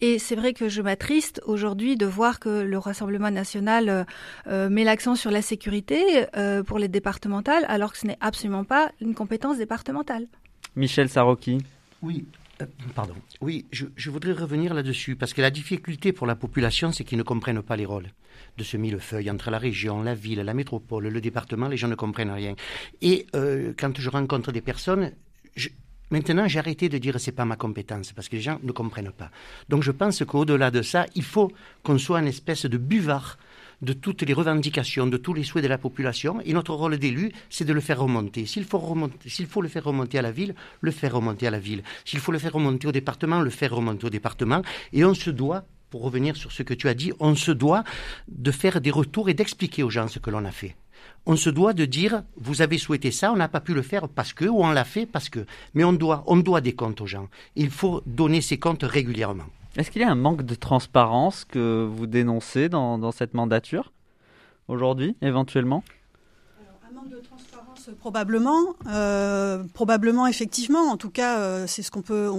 Et 0.00 0.18
c'est 0.20 0.36
vrai 0.36 0.52
que 0.52 0.68
je 0.68 0.80
m'attriste 0.80 1.40
aujourd'hui 1.46 1.96
de 1.96 2.06
voir 2.06 2.38
que 2.38 2.60
le 2.60 2.78
Rassemblement 2.78 3.30
national 3.30 4.06
met 4.46 4.84
l'accent 4.84 5.14
sur 5.14 5.30
la 5.30 5.42
sécurité 5.42 6.26
pour 6.66 6.78
les 6.78 6.88
départementales, 6.88 7.64
alors 7.68 7.92
que 7.92 7.98
ce 7.98 8.06
n'est 8.06 8.18
absolument 8.20 8.64
pas 8.64 8.90
une 9.00 9.14
compétence 9.14 9.58
départementale. 9.58 10.26
Michel 10.76 11.08
Sarocchi. 11.08 11.58
Oui, 12.02 12.26
euh, 12.62 12.66
pardon. 12.94 13.14
Oui, 13.40 13.66
je, 13.70 14.10
voudrais 14.10 14.32
revenir 14.32 14.74
là-dessus, 14.74 15.16
parce 15.16 15.34
que 15.34 15.40
la 15.40 15.50
difficulté 15.50 16.12
pour 16.12 16.26
la 16.26 16.36
population, 16.36 16.92
c'est 16.92 17.04
qu'ils 17.04 17.18
ne 17.18 17.22
comprennent 17.22 17.62
pas 17.62 17.76
les 17.76 17.86
rôles 17.86 18.08
de 18.58 18.64
ce 18.64 18.76
millefeuille 18.76 19.30
entre 19.30 19.50
la 19.50 19.58
région, 19.58 20.02
la 20.02 20.14
ville, 20.14 20.40
la 20.40 20.54
métropole, 20.54 21.08
le 21.08 21.20
département, 21.20 21.68
les 21.68 21.76
gens 21.76 21.88
ne 21.88 21.94
comprennent 21.94 22.30
rien. 22.30 22.54
Et 23.00 23.26
euh, 23.34 23.72
quand 23.78 23.98
je 23.98 24.10
rencontre 24.10 24.52
des 24.52 24.60
personnes, 24.60 25.12
Maintenant, 26.10 26.46
j'ai 26.46 26.60
arrêté 26.60 26.88
de 26.88 26.98
dire 26.98 27.18
c'est 27.18 27.32
pas 27.32 27.44
ma 27.44 27.56
compétence 27.56 28.12
parce 28.12 28.28
que 28.28 28.36
les 28.36 28.42
gens 28.42 28.60
ne 28.62 28.70
comprennent 28.70 29.10
pas. 29.10 29.30
Donc, 29.68 29.82
je 29.82 29.90
pense 29.90 30.22
qu'au-delà 30.24 30.70
de 30.70 30.80
ça, 30.80 31.06
il 31.16 31.24
faut 31.24 31.50
qu'on 31.82 31.98
soit 31.98 32.20
une 32.20 32.28
espèce 32.28 32.64
de 32.64 32.78
buvard 32.78 33.38
de 33.82 33.92
toutes 33.92 34.22
les 34.22 34.32
revendications, 34.32 35.06
de 35.06 35.16
tous 35.16 35.34
les 35.34 35.44
souhaits 35.44 35.64
de 35.64 35.68
la 35.68 35.78
population. 35.78 36.40
Et 36.44 36.52
notre 36.52 36.74
rôle 36.74 36.98
d'élu, 36.98 37.32
c'est 37.50 37.64
de 37.64 37.72
le 37.72 37.80
faire 37.80 38.00
remonter. 38.00 38.46
S'il 38.46 38.64
faut, 38.64 39.60
le 39.60 39.68
faire 39.68 39.84
remonter 39.84 40.18
à 40.18 40.22
la 40.22 40.32
ville, 40.32 40.54
le 40.80 40.90
faire 40.90 41.14
remonter 41.14 41.46
à 41.46 41.50
la 41.50 41.58
ville. 41.58 41.82
S'il 42.04 42.20
faut 42.20 42.32
le 42.32 42.38
faire 42.38 42.52
remonter 42.52 42.86
au 42.86 42.92
département, 42.92 43.40
le 43.40 43.50
faire 43.50 43.74
remonter 43.74 44.06
au 44.06 44.10
département. 44.10 44.62
Et 44.92 45.04
on 45.04 45.14
se 45.14 45.30
doit, 45.30 45.64
pour 45.90 46.02
revenir 46.02 46.36
sur 46.36 46.52
ce 46.52 46.62
que 46.62 46.74
tu 46.74 46.88
as 46.88 46.94
dit, 46.94 47.12
on 47.20 47.34
se 47.34 47.52
doit 47.52 47.84
de 48.28 48.50
faire 48.50 48.80
des 48.80 48.90
retours 48.90 49.28
et 49.28 49.34
d'expliquer 49.34 49.82
aux 49.82 49.90
gens 49.90 50.08
ce 50.08 50.18
que 50.18 50.30
l'on 50.30 50.44
a 50.44 50.52
fait 50.52 50.76
on 51.26 51.36
se 51.36 51.50
doit 51.50 51.72
de 51.72 51.84
dire 51.84 52.22
vous 52.36 52.62
avez 52.62 52.78
souhaité 52.78 53.10
ça, 53.10 53.32
on 53.32 53.36
n'a 53.36 53.48
pas 53.48 53.60
pu 53.60 53.74
le 53.74 53.82
faire 53.82 54.08
parce 54.08 54.32
que, 54.32 54.44
ou 54.44 54.62
on 54.62 54.70
l'a 54.70 54.84
fait 54.84 55.06
parce 55.06 55.28
que. 55.28 55.44
Mais 55.74 55.84
on 55.84 55.92
doit, 55.92 56.22
on 56.26 56.36
doit 56.36 56.60
des 56.60 56.74
comptes 56.74 57.00
aux 57.00 57.06
gens. 57.06 57.28
Il 57.56 57.70
faut 57.70 58.02
donner 58.06 58.40
ces 58.40 58.58
comptes 58.58 58.84
régulièrement. 58.84 59.46
Est-ce 59.76 59.90
qu'il 59.90 60.00
y 60.00 60.04
a 60.06 60.10
un 60.10 60.14
manque 60.14 60.42
de 60.42 60.54
transparence 60.54 61.44
que 61.44 61.84
vous 61.84 62.06
dénoncez 62.06 62.70
dans, 62.70 63.12
cette 63.12 63.34
mandature 63.34 63.92
aujourd'hui, 64.68 65.16
éventuellement? 65.20 65.84
Probablement, 67.94 68.74
euh, 68.88 69.62
probablement 69.74 70.26
effectivement. 70.26 70.90
En 70.90 70.96
tout 70.96 71.10
cas, 71.10 71.38
euh, 71.38 71.66
c'est 71.66 71.82
ce 71.82 71.90
qu'on 71.90 72.02
peut, 72.02 72.30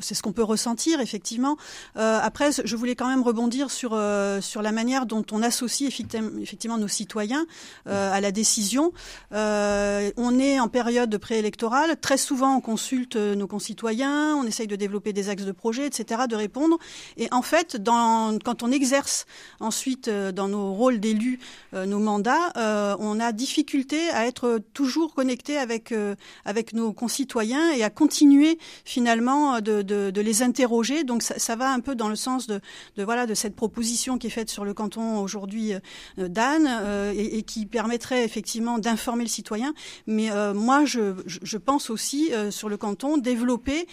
c'est 0.00 0.14
ce 0.14 0.22
qu'on 0.22 0.32
peut 0.32 0.42
ressentir 0.42 1.00
effectivement. 1.00 1.56
Euh, 1.96 2.18
après, 2.22 2.50
je 2.64 2.76
voulais 2.76 2.94
quand 2.94 3.08
même 3.08 3.22
rebondir 3.22 3.70
sur 3.70 3.92
euh, 3.92 4.40
sur 4.40 4.62
la 4.62 4.72
manière 4.72 5.06
dont 5.06 5.24
on 5.32 5.42
associe 5.42 5.88
effectivement 5.88 6.78
nos 6.78 6.88
citoyens 6.88 7.46
euh, 7.86 8.12
à 8.12 8.20
la 8.20 8.32
décision. 8.32 8.92
Euh, 9.32 10.10
on 10.16 10.38
est 10.38 10.60
en 10.60 10.68
période 10.68 11.16
préélectorale. 11.18 11.96
Très 12.00 12.16
souvent, 12.16 12.56
on 12.56 12.60
consulte 12.60 13.16
nos 13.16 13.46
concitoyens, 13.46 14.36
on 14.36 14.44
essaye 14.44 14.66
de 14.66 14.76
développer 14.76 15.12
des 15.12 15.28
axes 15.28 15.44
de 15.44 15.52
projet, 15.52 15.86
etc., 15.86 16.22
de 16.28 16.36
répondre. 16.36 16.78
Et 17.16 17.28
en 17.32 17.42
fait, 17.42 17.76
dans, 17.76 18.38
quand 18.44 18.62
on 18.62 18.70
exerce 18.70 19.26
ensuite 19.60 20.08
dans 20.08 20.48
nos 20.48 20.72
rôles 20.72 21.00
d'élus 21.00 21.40
nos 21.72 21.98
mandats, 21.98 22.52
on 22.98 23.20
a 23.20 23.32
difficulté 23.32 24.10
à 24.10 24.26
être 24.26 24.60
toujours 24.72 24.93
connecté 25.14 25.58
avec 25.58 25.92
euh, 25.92 26.14
avec 26.44 26.72
nos 26.72 26.92
concitoyens 26.92 27.72
et 27.72 27.82
à 27.82 27.90
continuer 27.90 28.58
finalement 28.84 29.60
de, 29.60 29.82
de, 29.82 30.20
les 30.20 30.42
interroger. 30.42 31.04
Donc 31.04 31.22
ça, 31.22 31.38
ça, 31.38 31.56
va 31.56 31.70
un 31.70 31.80
peu 31.80 31.94
dans 31.94 32.08
le 32.08 32.16
sens 32.16 32.46
de, 32.46 32.60
de, 32.96 33.04
voilà 33.04 33.26
de 33.26 33.34
cette 33.34 33.54
proposition 33.54 34.18
qui 34.18 34.28
est 34.28 34.30
faite 34.30 34.50
sur 34.50 34.64
le 34.64 34.74
canton 34.74 35.18
aujourd'hui 35.18 35.74
euh, 35.74 36.28
d'Anne 36.28 36.66
euh, 36.68 37.12
et, 37.14 37.38
et, 37.38 37.42
qui 37.42 37.66
permettrait 37.66 38.24
effectivement 38.24 38.78
d'informer 38.78 39.24
le 39.24 39.28
citoyen. 39.28 39.74
Mais 40.06 40.30
moi 40.54 40.84
je, 40.84 41.14
je, 41.26 41.58
pense 41.58 41.90
aussi 41.90 42.30
sur 42.50 42.68
le 42.68 42.76
canton 42.76 43.16
développer 43.16 43.86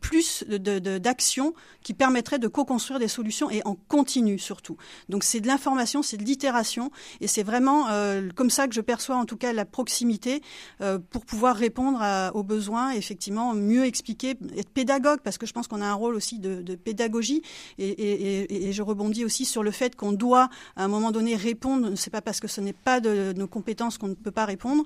plus 0.00 0.44
d'actions 0.48 1.54
qui 1.82 1.94
permettraient 1.94 2.38
de 2.38 2.48
co-construire 2.48 2.98
des 2.98 3.08
solutions 3.08 3.50
et 3.50 3.62
en 3.64 3.74
continu 3.74 4.38
surtout. 4.38 4.76
Donc 5.08 5.24
c'est 5.24 5.40
de 5.40 5.46
l'information, 5.46 6.02
c'est 6.02 6.16
de 6.16 6.24
l'itération 6.24 6.90
et 7.20 7.26
c'est 7.26 7.42
vraiment 7.42 7.86
comme 8.34 8.50
ça 8.50 8.68
que 8.68 8.74
je 8.74 8.80
perçois 8.80 9.16
en 9.16 9.24
tout 9.24 9.36
cas 9.36 9.52
la 9.52 9.64
proximité 9.64 10.17
euh, 10.80 10.98
pour 11.10 11.24
pouvoir 11.24 11.56
répondre 11.56 12.00
aux 12.34 12.42
besoins, 12.42 12.92
effectivement, 12.92 13.54
mieux 13.54 13.84
expliquer, 13.84 14.34
être 14.56 14.70
pédagogue, 14.70 15.20
parce 15.22 15.38
que 15.38 15.46
je 15.46 15.52
pense 15.52 15.68
qu'on 15.68 15.80
a 15.80 15.86
un 15.86 15.94
rôle 15.94 16.14
aussi 16.14 16.38
de, 16.38 16.74
pédagogie. 16.74 17.42
Et, 17.78 18.72
je 18.72 18.82
rebondis 18.82 19.24
aussi 19.24 19.44
sur 19.44 19.62
le 19.62 19.70
fait 19.70 19.96
qu'on 19.96 20.12
doit, 20.12 20.48
à 20.76 20.84
un 20.84 20.88
moment 20.88 21.10
donné, 21.10 21.36
répondre. 21.36 21.92
C'est 21.96 22.10
pas 22.10 22.20
parce 22.20 22.40
que 22.40 22.48
ce 22.48 22.60
n'est 22.60 22.72
pas 22.72 23.00
de, 23.00 23.32
nos 23.36 23.46
compétences 23.46 23.98
qu'on 23.98 24.08
ne 24.08 24.14
peut 24.14 24.30
pas 24.30 24.44
répondre. 24.44 24.84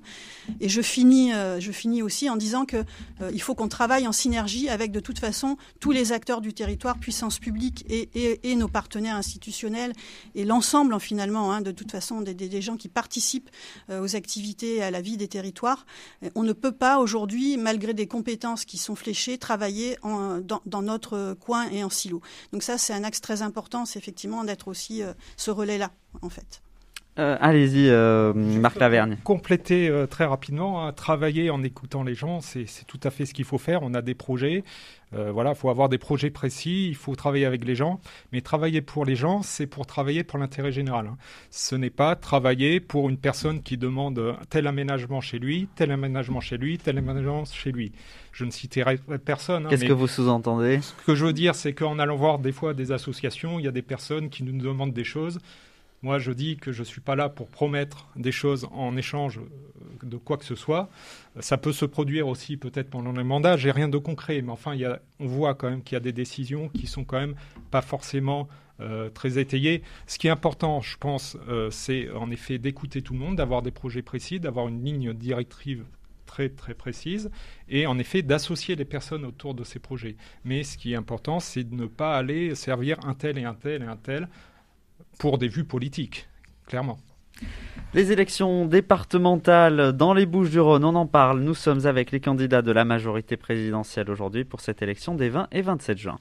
Et 0.60 0.68
je 0.68 0.82
finis, 0.82 1.32
euh, 1.32 1.60
je 1.60 1.72
finis 1.72 2.02
aussi 2.02 2.30
en 2.30 2.36
disant 2.36 2.64
que 2.64 2.78
euh, 3.20 3.30
il 3.32 3.42
faut 3.42 3.54
qu'on 3.54 3.68
travaille 3.68 4.06
en 4.06 4.12
synergie 4.12 4.68
avec, 4.68 4.92
de 4.92 5.00
toute 5.00 5.18
façon, 5.18 5.56
tous 5.80 5.90
les 5.90 6.12
acteurs 6.12 6.40
du 6.40 6.52
territoire, 6.52 6.98
puissance 6.98 7.38
publique 7.38 7.84
et, 7.88 8.56
nos 8.56 8.68
partenaires 8.68 9.16
institutionnels 9.16 9.92
et 10.34 10.44
l'ensemble, 10.44 10.98
finalement, 11.00 11.52
hein, 11.52 11.62
de 11.62 11.70
toute 11.70 11.90
façon, 11.90 12.20
des, 12.20 12.34
des, 12.34 12.62
gens 12.62 12.76
qui 12.76 12.88
participent 12.88 13.48
aux 13.90 14.14
activités 14.14 14.32
activité 14.32 14.82
à 14.82 14.90
la 14.90 15.02
vie 15.02 15.18
territoires. 15.28 15.86
On 16.34 16.42
ne 16.42 16.52
peut 16.52 16.72
pas 16.72 16.98
aujourd'hui, 16.98 17.56
malgré 17.56 17.94
des 17.94 18.06
compétences 18.06 18.64
qui 18.64 18.78
sont 18.78 18.96
fléchées, 18.96 19.38
travailler 19.38 19.96
en, 20.02 20.40
dans, 20.40 20.82
notre 20.82 21.34
coin 21.34 21.68
et 21.70 21.84
en 21.84 21.90
silo. 21.90 22.20
Donc 22.52 22.62
ça, 22.62 22.78
c'est 22.78 22.92
un 22.92 23.04
axe 23.04 23.20
très 23.20 23.42
important, 23.42 23.84
c'est 23.84 23.98
effectivement 23.98 24.44
d'être 24.44 24.68
aussi 24.68 25.02
euh, 25.02 25.12
ce 25.36 25.50
relais-là, 25.50 25.90
en 26.22 26.28
fait. 26.28 26.62
Euh, 27.18 27.36
allez-y, 27.40 27.90
euh, 27.90 28.32
Marc 28.32 28.78
Lavergne. 28.78 29.18
Compléter 29.22 29.88
euh, 29.90 30.06
très 30.06 30.24
rapidement, 30.24 30.86
hein, 30.86 30.92
travailler 30.92 31.50
en 31.50 31.62
écoutant 31.62 32.02
les 32.02 32.14
gens, 32.14 32.40
c'est 32.40 32.66
tout 32.86 33.00
à 33.02 33.10
fait 33.10 33.26
ce 33.26 33.34
qu'il 33.34 33.44
faut 33.44 33.58
faire. 33.58 33.82
On 33.82 33.92
a 33.92 34.00
des 34.00 34.14
projets, 34.14 34.64
voilà, 35.12 35.50
il 35.50 35.56
faut 35.56 35.68
avoir 35.68 35.90
des 35.90 35.98
projets 35.98 36.30
précis, 36.30 36.88
il 36.88 36.94
faut 36.94 37.14
travailler 37.14 37.44
avec 37.44 37.66
les 37.66 37.74
gens. 37.74 38.00
Mais 38.32 38.40
travailler 38.40 38.80
pour 38.80 39.04
les 39.04 39.14
gens, 39.14 39.42
c'est 39.42 39.66
pour 39.66 39.84
travailler 39.84 40.24
pour 40.24 40.38
l'intérêt 40.38 40.72
général. 40.72 41.06
Hein. 41.06 41.18
Ce 41.50 41.74
n'est 41.74 41.90
pas 41.90 42.16
travailler 42.16 42.80
pour 42.80 43.10
une 43.10 43.18
personne 43.18 43.60
qui 43.60 43.76
demande 43.76 44.34
tel 44.48 44.66
aménagement 44.66 45.20
chez 45.20 45.38
lui, 45.38 45.68
tel 45.74 45.90
aménagement 45.90 46.40
chez 46.40 46.56
lui, 46.56 46.78
tel 46.78 46.96
aménagement 46.96 47.44
chez 47.44 47.72
lui. 47.72 47.92
Je 48.32 48.46
ne 48.46 48.50
citerai 48.50 48.98
personne. 49.22 49.66
Hein, 49.66 49.68
Qu'est-ce 49.68 49.84
que 49.84 49.92
vous 49.92 50.08
sous-entendez? 50.08 50.80
Ce 50.80 50.94
que 51.04 51.14
je 51.14 51.26
veux 51.26 51.34
dire, 51.34 51.54
c'est 51.54 51.74
qu'en 51.74 51.98
allant 51.98 52.16
voir 52.16 52.38
des 52.38 52.52
fois 52.52 52.72
des 52.72 52.90
associations, 52.90 53.58
il 53.58 53.66
y 53.66 53.68
a 53.68 53.72
des 53.72 53.82
personnes 53.82 54.30
qui 54.30 54.44
nous 54.44 54.58
demandent 54.58 54.94
des 54.94 55.04
choses. 55.04 55.40
Moi, 56.02 56.18
je 56.18 56.32
dis 56.32 56.56
que 56.56 56.72
je 56.72 56.80
ne 56.80 56.84
suis 56.84 57.00
pas 57.00 57.14
là 57.14 57.28
pour 57.28 57.48
promettre 57.48 58.08
des 58.16 58.32
choses 58.32 58.68
en 58.72 58.96
échange 58.96 59.38
euh, 59.38 60.06
de 60.06 60.16
quoi 60.16 60.36
que 60.36 60.44
ce 60.44 60.56
soit. 60.56 60.90
Ça 61.38 61.56
peut 61.56 61.72
se 61.72 61.84
produire 61.84 62.26
aussi 62.26 62.56
peut-être 62.56 62.90
pendant 62.90 63.12
les 63.12 63.22
mandats. 63.22 63.56
J'ai 63.56 63.70
rien 63.70 63.88
de 63.88 63.98
concret, 63.98 64.42
mais 64.42 64.50
enfin, 64.50 64.76
on 65.20 65.26
voit 65.26 65.54
quand 65.54 65.70
même 65.70 65.82
qu'il 65.82 65.94
y 65.94 65.96
a 65.96 66.00
des 66.00 66.12
décisions 66.12 66.68
qui 66.68 66.86
sont 66.88 67.04
quand 67.04 67.20
même 67.20 67.36
pas 67.70 67.82
forcément 67.82 68.48
euh, 68.80 69.10
très 69.10 69.38
étayées. 69.38 69.82
Ce 70.08 70.18
qui 70.18 70.26
est 70.26 70.30
important, 70.30 70.80
je 70.80 70.96
pense, 70.96 71.36
euh, 71.48 71.70
c'est 71.70 72.10
en 72.10 72.30
effet 72.32 72.58
d'écouter 72.58 73.02
tout 73.02 73.12
le 73.12 73.20
monde, 73.20 73.36
d'avoir 73.36 73.62
des 73.62 73.70
projets 73.70 74.02
précis, 74.02 74.40
d'avoir 74.40 74.66
une 74.66 74.84
ligne 74.84 75.12
directive 75.12 75.84
très 76.26 76.48
très 76.48 76.72
précise 76.72 77.30
et 77.68 77.86
en 77.86 77.98
effet 77.98 78.22
d'associer 78.22 78.74
les 78.74 78.86
personnes 78.86 79.24
autour 79.24 79.54
de 79.54 79.64
ces 79.64 79.78
projets. 79.78 80.16
Mais 80.44 80.62
ce 80.64 80.78
qui 80.78 80.94
est 80.94 80.96
important, 80.96 81.38
c'est 81.40 81.62
de 81.62 81.74
ne 81.74 81.86
pas 81.86 82.16
aller 82.16 82.54
servir 82.54 82.98
un 83.06 83.14
tel 83.14 83.38
et 83.38 83.44
un 83.44 83.54
tel 83.54 83.82
et 83.82 83.86
un 83.86 83.96
tel 83.96 84.28
pour 85.18 85.38
des 85.38 85.48
vues 85.48 85.64
politiques, 85.64 86.28
clairement. 86.66 86.98
Les 87.94 88.10
élections 88.10 88.64
départementales 88.66 89.92
dans 89.92 90.14
les 90.14 90.24
Bouches-du-Rhône, 90.24 90.84
on 90.84 90.94
en 90.94 91.06
parle. 91.06 91.40
Nous 91.40 91.54
sommes 91.54 91.86
avec 91.86 92.10
les 92.10 92.20
candidats 92.20 92.62
de 92.62 92.72
la 92.72 92.84
majorité 92.84 93.36
présidentielle 93.36 94.10
aujourd'hui 94.10 94.44
pour 94.44 94.60
cette 94.60 94.80
élection 94.80 95.14
des 95.14 95.28
20 95.28 95.48
et 95.52 95.62
27 95.62 95.98
juin. 95.98 96.18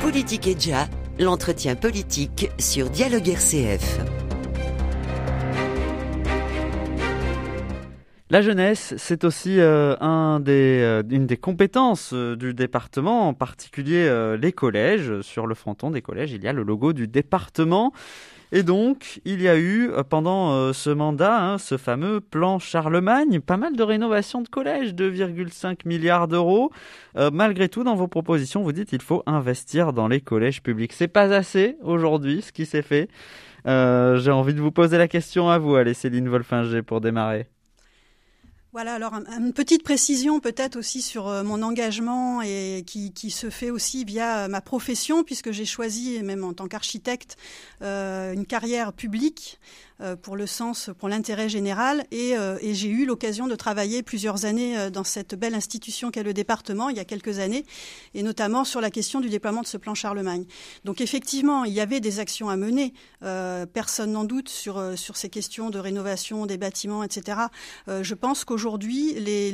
Politique 0.00 0.46
et 0.46 0.54
déjà, 0.54 0.86
l'entretien 1.18 1.74
politique 1.74 2.50
sur 2.58 2.90
Dialogue 2.90 3.28
RCF. 3.28 4.23
La 8.34 8.42
jeunesse, 8.42 8.94
c'est 8.96 9.22
aussi 9.22 9.60
euh, 9.60 9.94
euh, 10.02 11.02
une 11.08 11.26
des 11.28 11.36
compétences 11.36 12.10
euh, 12.12 12.34
du 12.34 12.52
département, 12.52 13.28
en 13.28 13.32
particulier 13.32 14.10
les 14.40 14.50
collèges. 14.50 15.20
Sur 15.20 15.46
le 15.46 15.54
fronton 15.54 15.92
des 15.92 16.02
collèges, 16.02 16.32
il 16.32 16.42
y 16.42 16.48
a 16.48 16.52
le 16.52 16.64
logo 16.64 16.92
du 16.92 17.06
département. 17.06 17.92
Et 18.50 18.64
donc, 18.64 19.20
il 19.24 19.40
y 19.40 19.46
a 19.46 19.56
eu 19.56 19.88
pendant 20.10 20.72
ce 20.72 20.90
mandat 20.90 21.44
hein, 21.44 21.58
ce 21.58 21.76
fameux 21.76 22.20
plan 22.20 22.58
Charlemagne, 22.58 23.38
pas 23.38 23.56
mal 23.56 23.76
de 23.76 23.84
rénovations 23.84 24.42
de 24.42 24.48
collèges, 24.48 24.94
2,5 24.94 25.86
milliards 25.86 26.26
d'euros. 26.26 26.72
malgré 27.32 27.68
tout, 27.68 27.84
dans 27.84 27.94
vos 27.94 28.08
propositions, 28.08 28.64
vous 28.64 28.72
dites 28.72 28.88
qu'il 28.88 29.02
faut 29.02 29.22
investir 29.26 29.92
dans 29.92 30.08
les 30.08 30.20
collèges 30.20 30.60
publics. 30.60 30.92
C'est 30.92 31.06
pas 31.06 31.32
assez 31.32 31.76
aujourd'hui 31.82 32.42
ce 32.42 32.50
qui 32.50 32.66
s'est 32.66 32.82
fait. 32.82 33.08
J'ai 33.64 34.32
envie 34.32 34.54
de 34.54 34.60
vous 34.60 34.72
poser 34.72 34.98
la 34.98 35.06
question 35.06 35.50
à 35.50 35.58
vous, 35.58 35.76
allez 35.76 35.94
Céline 35.94 36.28
Wolfinger, 36.28 36.82
pour 36.82 37.00
démarrer. 37.00 37.46
Voilà, 38.74 38.94
alors 38.94 39.14
une 39.14 39.52
petite 39.52 39.84
précision 39.84 40.40
peut-être 40.40 40.74
aussi 40.74 41.00
sur 41.00 41.28
euh, 41.28 41.44
mon 41.44 41.62
engagement 41.62 42.42
et 42.42 42.82
qui, 42.84 43.12
qui, 43.12 43.30
se 43.30 43.48
fait 43.48 43.70
aussi 43.70 44.04
via 44.04 44.48
ma 44.48 44.60
profession 44.60 45.22
puisque 45.22 45.52
j'ai 45.52 45.64
choisi, 45.64 46.20
même 46.24 46.42
en 46.42 46.54
tant 46.54 46.66
qu'architecte, 46.66 47.36
euh, 47.82 48.32
une 48.32 48.44
carrière 48.44 48.92
publique 48.92 49.60
euh, 50.00 50.16
pour 50.16 50.36
le 50.36 50.48
sens, 50.48 50.90
pour 50.98 51.08
l'intérêt 51.08 51.48
général. 51.48 52.04
Et, 52.10 52.36
euh, 52.36 52.58
et 52.60 52.74
j'ai 52.74 52.88
eu 52.88 53.06
l'occasion 53.06 53.46
de 53.46 53.54
travailler 53.54 54.02
plusieurs 54.02 54.44
années 54.44 54.76
euh, 54.76 54.90
dans 54.90 55.04
cette 55.04 55.36
belle 55.36 55.54
institution 55.54 56.10
qu'est 56.10 56.24
le 56.24 56.34
département, 56.34 56.88
il 56.88 56.96
y 56.96 57.00
a 57.00 57.04
quelques 57.04 57.38
années, 57.38 57.64
et 58.12 58.24
notamment 58.24 58.64
sur 58.64 58.80
la 58.80 58.90
question 58.90 59.20
du 59.20 59.28
déploiement 59.28 59.60
de 59.60 59.68
ce 59.68 59.76
plan 59.76 59.94
Charlemagne. 59.94 60.46
Donc 60.84 61.00
effectivement, 61.00 61.62
il 61.62 61.72
y 61.72 61.80
avait 61.80 62.00
des 62.00 62.18
actions 62.18 62.48
à 62.48 62.56
mener, 62.56 62.92
personne 63.72 64.12
n'en 64.12 64.24
doute, 64.24 64.48
sur, 64.48 64.82
sur 64.96 65.16
ces 65.16 65.28
questions 65.28 65.70
de 65.70 65.78
rénovation 65.78 66.44
des 66.46 66.58
bâtiments, 66.58 67.04
etc. 67.04 67.38
je 67.86 68.14
pense 68.14 68.44
qu'aujourd'hui, 68.44 68.63
les, 68.68 69.50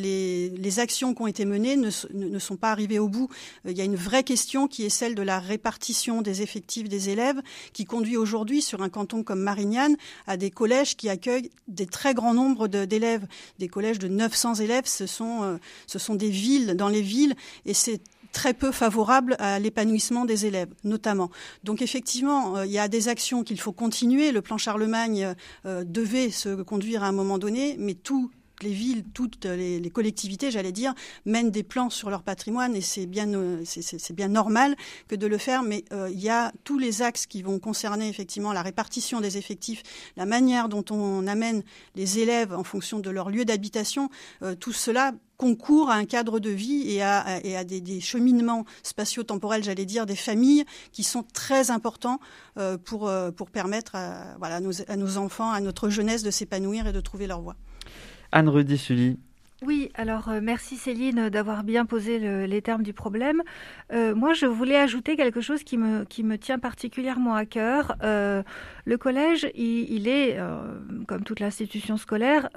les, 0.49 0.79
actions 0.79 1.15
qui 1.15 1.23
ont 1.23 1.27
été 1.27 1.45
menées 1.45 1.77
ne, 1.77 2.39
sont 2.39 2.57
pas 2.57 2.71
arrivées 2.71 2.99
au 2.99 3.09
bout. 3.09 3.29
il 3.67 3.77
y 3.77 3.81
a 3.81 3.85
une 3.85 3.97
vraie 3.97 4.23
question 4.23 4.69
qui 4.69 4.85
est 4.85 4.91
celle 4.91 5.15
de 5.15 5.23
la 5.23 5.39
répartition 5.39 6.23
des 6.23 6.43
effectifs 6.43 6.89
des 6.89 7.09
élèves, 7.09 7.41
qui 7.73 7.85
conduit 7.85 8.17
aujourd'hui, 8.17 8.63
sur 8.63 8.83
un 8.83 8.89
canton 8.89 9.23
comme 9.23 9.41
Marignane, 9.41 9.97
à 10.27 10.37
des 10.37 10.51
collèges 10.51 10.97
qui 10.97 11.09
accueillent 11.09 11.51
des 11.69 11.87
très 11.87 12.15
grands 12.15 12.35
nombres 12.35 12.69
d'élèves. 12.69 13.27
Des 13.59 13.69
collèges 13.69 13.99
de 13.99 14.09
900 14.09 14.57
élèves, 14.57 14.87
ce 14.87 15.07
sont, 15.07 15.43
euh, 15.43 15.57
ce 15.87 15.99
sont 15.99 16.15
des 16.15 16.31
villes 16.31 16.75
dans 16.77 16.89
les 16.89 17.03
villes 17.03 17.35
et 17.67 17.75
c'est 17.75 18.01
très 18.33 18.55
peu 18.55 18.71
favorable 18.73 19.37
à 19.39 19.59
l'épanouissement 19.59 20.25
des 20.25 20.47
élèves, 20.47 20.73
notamment. 20.85 21.31
Donc 21.65 21.83
effectivement, 21.83 22.59
euh, 22.59 22.67
il 22.67 22.73
y 22.73 22.79
a 22.79 22.89
des 22.89 23.09
actions 23.09 23.43
qu'il 23.43 23.61
faut 23.61 23.73
continuer. 23.73 24.33
Le 24.33 24.43
plan 24.43 24.59
Charlemagne 24.59 25.35
euh, 25.67 25.85
devait 25.85 26.31
se 26.31 26.63
conduire 26.63 27.03
à 27.03 27.09
un 27.09 27.13
moment 27.13 27.39
donné, 27.39 27.77
mais 27.79 27.95
tout 27.95 28.31
les 28.63 28.73
villes, 28.73 29.05
toutes 29.15 29.45
les, 29.45 29.91
collectivités, 29.91 30.51
j'allais 30.51 30.73
dire, 30.73 30.95
mènent 31.25 31.51
des 31.51 31.63
plans 31.63 31.91
sur 31.91 32.11
leur 32.11 32.23
patrimoine 32.23 32.77
et 32.77 32.81
c'est 32.81 33.07
bien, 33.07 33.33
euh, 33.35 33.65
bien 34.13 34.29
normal 34.29 34.77
que 35.09 35.17
de 35.17 35.27
le 35.27 35.39
faire. 35.39 35.63
Mais 35.63 35.85
euh, 35.93 36.09
il 36.13 36.21
y 36.21 36.29
a 36.29 36.53
tous 36.65 36.79
les 36.79 37.03
axes 37.03 37.27
qui 37.27 37.43
vont 37.43 37.59
concerner 37.59 38.09
effectivement 38.09 38.53
la 38.53 38.63
répartition 38.63 39.21
des 39.21 39.37
effectifs, 39.37 39.83
la 40.17 40.27
manière 40.27 40.69
dont 40.69 40.85
on 40.91 41.27
amène 41.27 41.63
les 41.95 42.19
élèves 42.19 42.53
en 42.55 42.65
fonction 42.65 42.99
de 42.99 43.11
leur 43.11 43.31
lieu 43.31 43.45
d'habitation. 43.45 44.11
Euh, 44.43 44.55
tout 44.55 44.73
cela 44.73 45.13
concourent 45.37 45.89
à 45.89 45.95
un 45.95 46.05
cadre 46.05 46.39
de 46.39 46.51
vie 46.51 46.91
et 46.91 47.03
à, 47.03 47.65
des, 47.65 48.01
cheminements 48.01 48.67
spatio-temporels, 48.83 49.65
j'allais 49.65 49.87
dire, 49.87 50.05
des 50.05 50.15
familles 50.15 50.67
qui 50.93 51.03
sont 51.03 51.23
très 51.23 51.71
importants 51.71 52.21
pour, 52.85 53.11
permettre 53.51 53.95
à, 53.95 54.61
nos, 54.61 54.83
à 54.87 54.97
nos 54.97 55.17
enfants, 55.17 55.51
à 55.51 55.61
notre 55.61 55.89
jeunesse 55.89 56.23
de 56.23 56.31
s'épanouir 56.31 56.87
et 56.89 56.93
de 56.93 57.01
trouver 57.01 57.27
leur 57.27 57.41
voie. 57.41 57.57
Anne-Rudy 58.33 58.79
Sully, 58.79 59.19
oui, 59.63 59.91
alors 59.95 60.31
euh, 60.31 60.41
merci 60.43 60.77
Céline 60.77 61.29
d'avoir 61.29 61.65
bien 61.65 61.85
posé 61.85 62.19
le, 62.19 62.47
les 62.47 62.63
termes 62.63 62.83
du 62.83 62.95
problème. 62.95 63.43
Euh, 63.93 64.15
moi, 64.15 64.33
je 64.33 64.47
voulais 64.47 64.77
ajouter 64.77 65.17
quelque 65.17 65.43
chose 65.43 65.65
qui 65.65 65.77
me, 65.77 66.37
tient 66.37 66.59
particulièrement 66.59 67.35
à 67.35 67.45
cœur. 67.45 67.95
Euh, 68.03 68.43
le 68.87 68.97
collège, 68.97 69.51
il, 69.55 70.09
est, 70.09 70.39
comme 71.07 71.25
toute 71.25 71.41
l'institution 71.41 71.99
scolaire, 71.99 72.49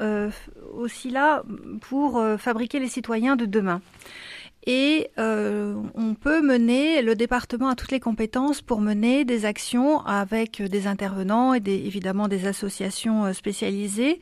aussi 0.74 1.10
là 1.10 1.44
pour 1.82 2.24
fabriquer 2.38 2.80
les 2.80 2.88
citoyens 2.88 3.36
de 3.36 3.46
demain. 3.46 3.82
Et 4.66 5.10
on 5.18 6.16
peut 6.20 6.42
mener, 6.42 7.02
le 7.02 7.16
département 7.16 7.70
a 7.70 7.76
toutes 7.76 7.92
les 7.92 8.00
compétences 8.00 8.62
pour 8.62 8.80
mener 8.80 9.26
des 9.26 9.46
actions 9.46 10.00
avec 10.06 10.62
des 10.62 10.88
intervenants 10.88 11.54
et 11.54 11.62
évidemment 11.66 12.28
des 12.28 12.48
associations 12.48 13.34
spécialisées 13.34 14.20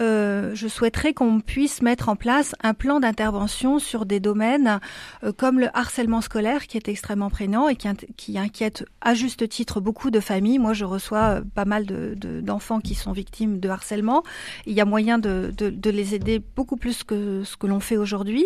euh, 0.00 0.54
je 0.54 0.68
souhaiterais 0.68 1.12
qu'on 1.12 1.40
puisse 1.40 1.82
mettre 1.82 2.08
en 2.08 2.16
place 2.16 2.54
un 2.62 2.74
plan 2.74 3.00
d'intervention 3.00 3.78
sur 3.78 4.06
des 4.06 4.20
domaines 4.20 4.80
euh, 5.24 5.32
comme 5.32 5.60
le 5.60 5.68
harcèlement 5.76 6.20
scolaire 6.20 6.66
qui 6.66 6.76
est 6.76 6.88
extrêmement 6.88 7.30
prégnant 7.30 7.68
et 7.68 7.76
qui, 7.76 7.88
qui, 8.16 8.38
inquiète 8.38 8.84
à 9.00 9.14
juste 9.14 9.48
titre 9.48 9.80
beaucoup 9.80 10.10
de 10.10 10.20
familles. 10.20 10.58
Moi, 10.58 10.72
je 10.72 10.84
reçois 10.84 11.22
euh, 11.22 11.40
pas 11.54 11.64
mal 11.64 11.86
d'enfants 11.86 12.78
de, 12.78 12.82
de, 12.82 12.88
qui 12.88 12.94
sont 12.94 13.12
victimes 13.12 13.60
de 13.60 13.68
harcèlement. 13.68 14.22
Il 14.66 14.72
y 14.72 14.80
a 14.80 14.84
moyen 14.84 15.18
de, 15.18 15.52
de 15.56 15.90
les 15.90 16.14
aider 16.14 16.40
beaucoup 16.56 16.76
plus 16.76 17.04
que 17.04 17.42
ce 17.44 17.56
que 17.56 17.66
l'on 17.66 17.80
fait 17.80 17.96
aujourd'hui, 17.96 18.44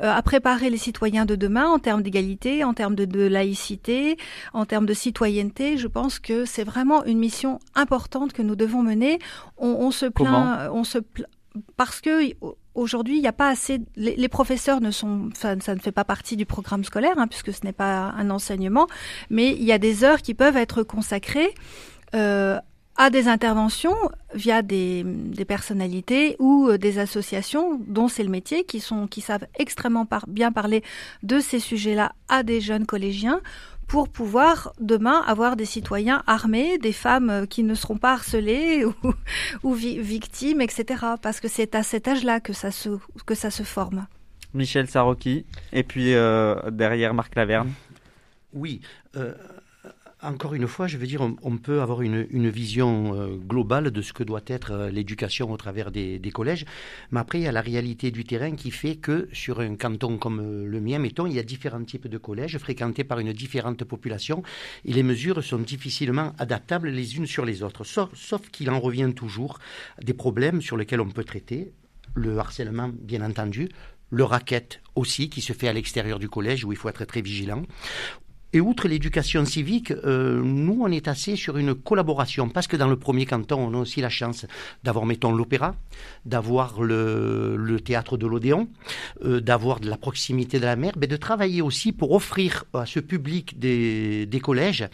euh, 0.00 0.12
à 0.12 0.22
préparer 0.22 0.70
les 0.70 0.78
citoyens 0.78 1.24
de 1.24 1.34
demain 1.34 1.68
en 1.68 1.78
termes 1.78 2.02
d'égalité, 2.02 2.64
en 2.64 2.74
termes 2.74 2.94
de, 2.94 3.26
laïcité, 3.26 4.16
en 4.52 4.64
termes 4.66 4.86
de 4.86 4.94
citoyenneté. 4.94 5.76
Je 5.76 5.88
pense 5.88 6.18
que 6.18 6.44
c'est 6.44 6.64
vraiment 6.64 7.04
une 7.04 7.18
mission 7.18 7.58
importante 7.74 8.32
que 8.32 8.42
nous 8.42 8.56
devons 8.56 8.82
mener. 8.82 9.18
On, 9.58 9.68
on 9.68 9.90
se 9.90 10.06
plaint, 10.06 10.70
on 10.72 10.84
se 10.84 10.91
parce 11.76 12.00
que 12.00 12.32
aujourd'hui, 12.74 13.16
il 13.16 13.20
n'y 13.20 13.28
a 13.28 13.32
pas 13.32 13.48
assez. 13.48 13.80
Les, 13.96 14.28
professeurs 14.28 14.80
ne 14.80 14.90
sont, 14.90 15.30
ça, 15.34 15.54
ça, 15.60 15.74
ne 15.74 15.80
fait 15.80 15.92
pas 15.92 16.04
partie 16.04 16.36
du 16.36 16.46
programme 16.46 16.84
scolaire, 16.84 17.14
hein, 17.18 17.28
puisque 17.28 17.52
ce 17.52 17.60
n'est 17.64 17.72
pas 17.72 18.12
un 18.16 18.30
enseignement, 18.30 18.86
mais 19.30 19.50
il 19.52 19.64
y 19.64 19.72
a 19.72 19.78
des 19.78 20.04
heures 20.04 20.22
qui 20.22 20.34
peuvent 20.34 20.56
être 20.56 20.82
consacrées 20.82 21.54
euh, 22.14 22.58
à 23.02 23.10
des 23.10 23.26
interventions 23.26 23.96
via 24.32 24.62
des, 24.62 25.02
des 25.04 25.44
personnalités 25.44 26.36
ou 26.38 26.68
euh, 26.68 26.78
des 26.78 27.00
associations 27.00 27.80
dont 27.88 28.06
c'est 28.06 28.22
le 28.22 28.30
métier, 28.30 28.62
qui 28.62 28.78
sont, 28.78 29.08
qui 29.08 29.20
savent 29.20 29.44
extrêmement 29.58 30.06
par, 30.06 30.28
bien 30.28 30.52
parler 30.52 30.84
de 31.24 31.40
ces 31.40 31.58
sujets-là 31.58 32.12
à 32.28 32.44
des 32.44 32.60
jeunes 32.60 32.86
collégiens 32.86 33.40
pour 33.88 34.08
pouvoir 34.08 34.72
demain 34.78 35.20
avoir 35.26 35.56
des 35.56 35.64
citoyens 35.64 36.22
armés, 36.28 36.78
des 36.78 36.92
femmes 36.92 37.48
qui 37.48 37.64
ne 37.64 37.74
seront 37.74 37.96
pas 37.96 38.12
harcelées 38.12 38.84
ou, 39.02 39.14
ou 39.64 39.74
vi 39.74 39.98
victimes, 39.98 40.60
etc. 40.60 41.04
Parce 41.20 41.40
que 41.40 41.48
c'est 41.48 41.74
à 41.74 41.82
cet 41.82 42.06
âge-là 42.06 42.38
que 42.38 42.52
ça 42.52 42.70
se 42.70 42.90
que 43.26 43.34
ça 43.34 43.50
se 43.50 43.64
forme. 43.64 44.06
Michel 44.54 44.86
Sarocchi 44.86 45.44
et 45.72 45.82
puis 45.82 46.14
euh, 46.14 46.70
derrière 46.70 47.14
Marc 47.14 47.34
Laverne. 47.34 47.72
Oui. 48.52 48.80
Euh 49.16 49.34
encore 50.22 50.54
une 50.54 50.68
fois, 50.68 50.86
je 50.86 50.96
veux 50.96 51.06
dire, 51.06 51.20
on, 51.20 51.56
peut 51.56 51.82
avoir 51.82 52.02
une, 52.02 52.48
vision 52.48 53.14
euh, 53.14 53.36
globale 53.36 53.90
de 53.90 54.02
ce 54.02 54.12
que 54.12 54.22
doit 54.22 54.42
être 54.46 54.72
euh, 54.72 54.90
l'éducation 54.90 55.50
au 55.50 55.56
travers 55.56 55.90
des, 55.90 56.18
des, 56.18 56.30
collèges, 56.30 56.64
mais 57.10 57.20
après, 57.20 57.40
il 57.40 57.44
y 57.44 57.48
a 57.48 57.52
la 57.52 57.60
réalité 57.60 58.10
du 58.10 58.24
terrain 58.24 58.52
qui 58.52 58.70
fait 58.70 58.96
que 58.96 59.28
sur 59.32 59.60
un 59.60 59.74
canton 59.76 60.18
comme 60.18 60.40
euh, 60.40 60.66
le 60.66 60.80
mien, 60.80 60.98
mettons, 60.98 61.26
il 61.26 61.34
y 61.34 61.38
a 61.38 61.42
différents 61.42 61.84
types 61.84 62.06
de 62.06 62.18
collèges 62.18 62.58
fréquentés 62.58 63.04
par 63.04 63.18
une 63.18 63.32
différente 63.32 63.82
population, 63.84 64.42
et 64.84 64.92
les 64.92 65.02
mesures 65.02 65.42
sont 65.42 65.58
difficilement 65.58 66.32
adaptables 66.38 66.88
les 66.88 67.16
unes 67.16 67.26
sur 67.26 67.44
les 67.44 67.62
autres, 67.62 67.84
sauf, 67.84 68.10
sauf 68.14 68.48
qu'il 68.50 68.70
en 68.70 68.78
revient 68.78 69.12
toujours 69.14 69.58
des 70.00 70.14
problèmes 70.14 70.62
sur 70.62 70.76
lesquels 70.76 71.00
on 71.00 71.10
peut 71.10 71.24
traiter, 71.24 71.72
le 72.14 72.38
harcèlement, 72.38 72.90
bien 72.92 73.22
entendu, 73.22 73.68
le 74.12 74.24
racket 74.24 74.80
aussi, 74.94 75.30
qui 75.30 75.40
se 75.40 75.54
fait 75.54 75.68
à 75.68 75.72
l'extérieur 75.72 76.18
du 76.18 76.28
collège, 76.28 76.64
où 76.64 76.72
il 76.72 76.76
faut 76.76 76.90
être 76.90 77.06
très 77.06 77.22
vigilant. 77.22 77.62
Et 78.54 78.60
outre 78.60 78.86
l'éducation 78.86 79.44
civique, 79.46 79.92
euh, 79.92 80.42
nous, 80.42 80.80
on 80.82 80.88
est 80.88 81.08
assez 81.08 81.36
sur 81.36 81.56
une 81.56 81.74
collaboration, 81.74 82.50
parce 82.50 82.66
que 82.66 82.76
dans 82.76 82.88
le 82.88 82.96
premier 82.96 83.24
canton, 83.24 83.58
on 83.58 83.74
a 83.74 83.78
aussi 83.78 84.02
la 84.02 84.10
chance 84.10 84.46
d'avoir, 84.84 85.06
mettons, 85.06 85.32
l'opéra, 85.32 85.74
d'avoir 86.26 86.82
le, 86.82 87.78
théâtre 87.82 88.18
de 88.18 88.26
l'Odéon, 88.26 88.68
euh, 89.24 89.40
d'avoir 89.40 89.80
de 89.80 89.88
la 89.88 89.96
proximité 89.96 90.58
de 90.58 90.66
la 90.66 90.76
mer, 90.76 90.92
mais 90.98 91.06
de 91.06 91.16
travailler 91.16 91.62
aussi 91.62 91.92
pour 91.92 92.12
offrir 92.12 92.64
à 92.74 92.84
ce 92.84 93.00
public 93.00 93.58
des, 93.58 94.26
des 94.26 94.40
collèges 94.40 94.88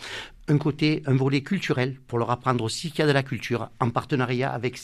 un 0.49 0.59
côté, 0.59 1.03
un 1.07 1.15
volet 1.15 1.43
culturel 1.43 1.97
pour 2.07 2.19
leur 2.19 2.31
apprendre 2.31 2.65
aussi 2.65 2.91
qu'il 2.91 3.01
y 3.01 3.03
a 3.03 3.07
de 3.07 3.13
la 3.13 3.23
culture 3.23 3.71
en 3.81 3.91
partenariat 3.91 4.51
avec 4.51 4.79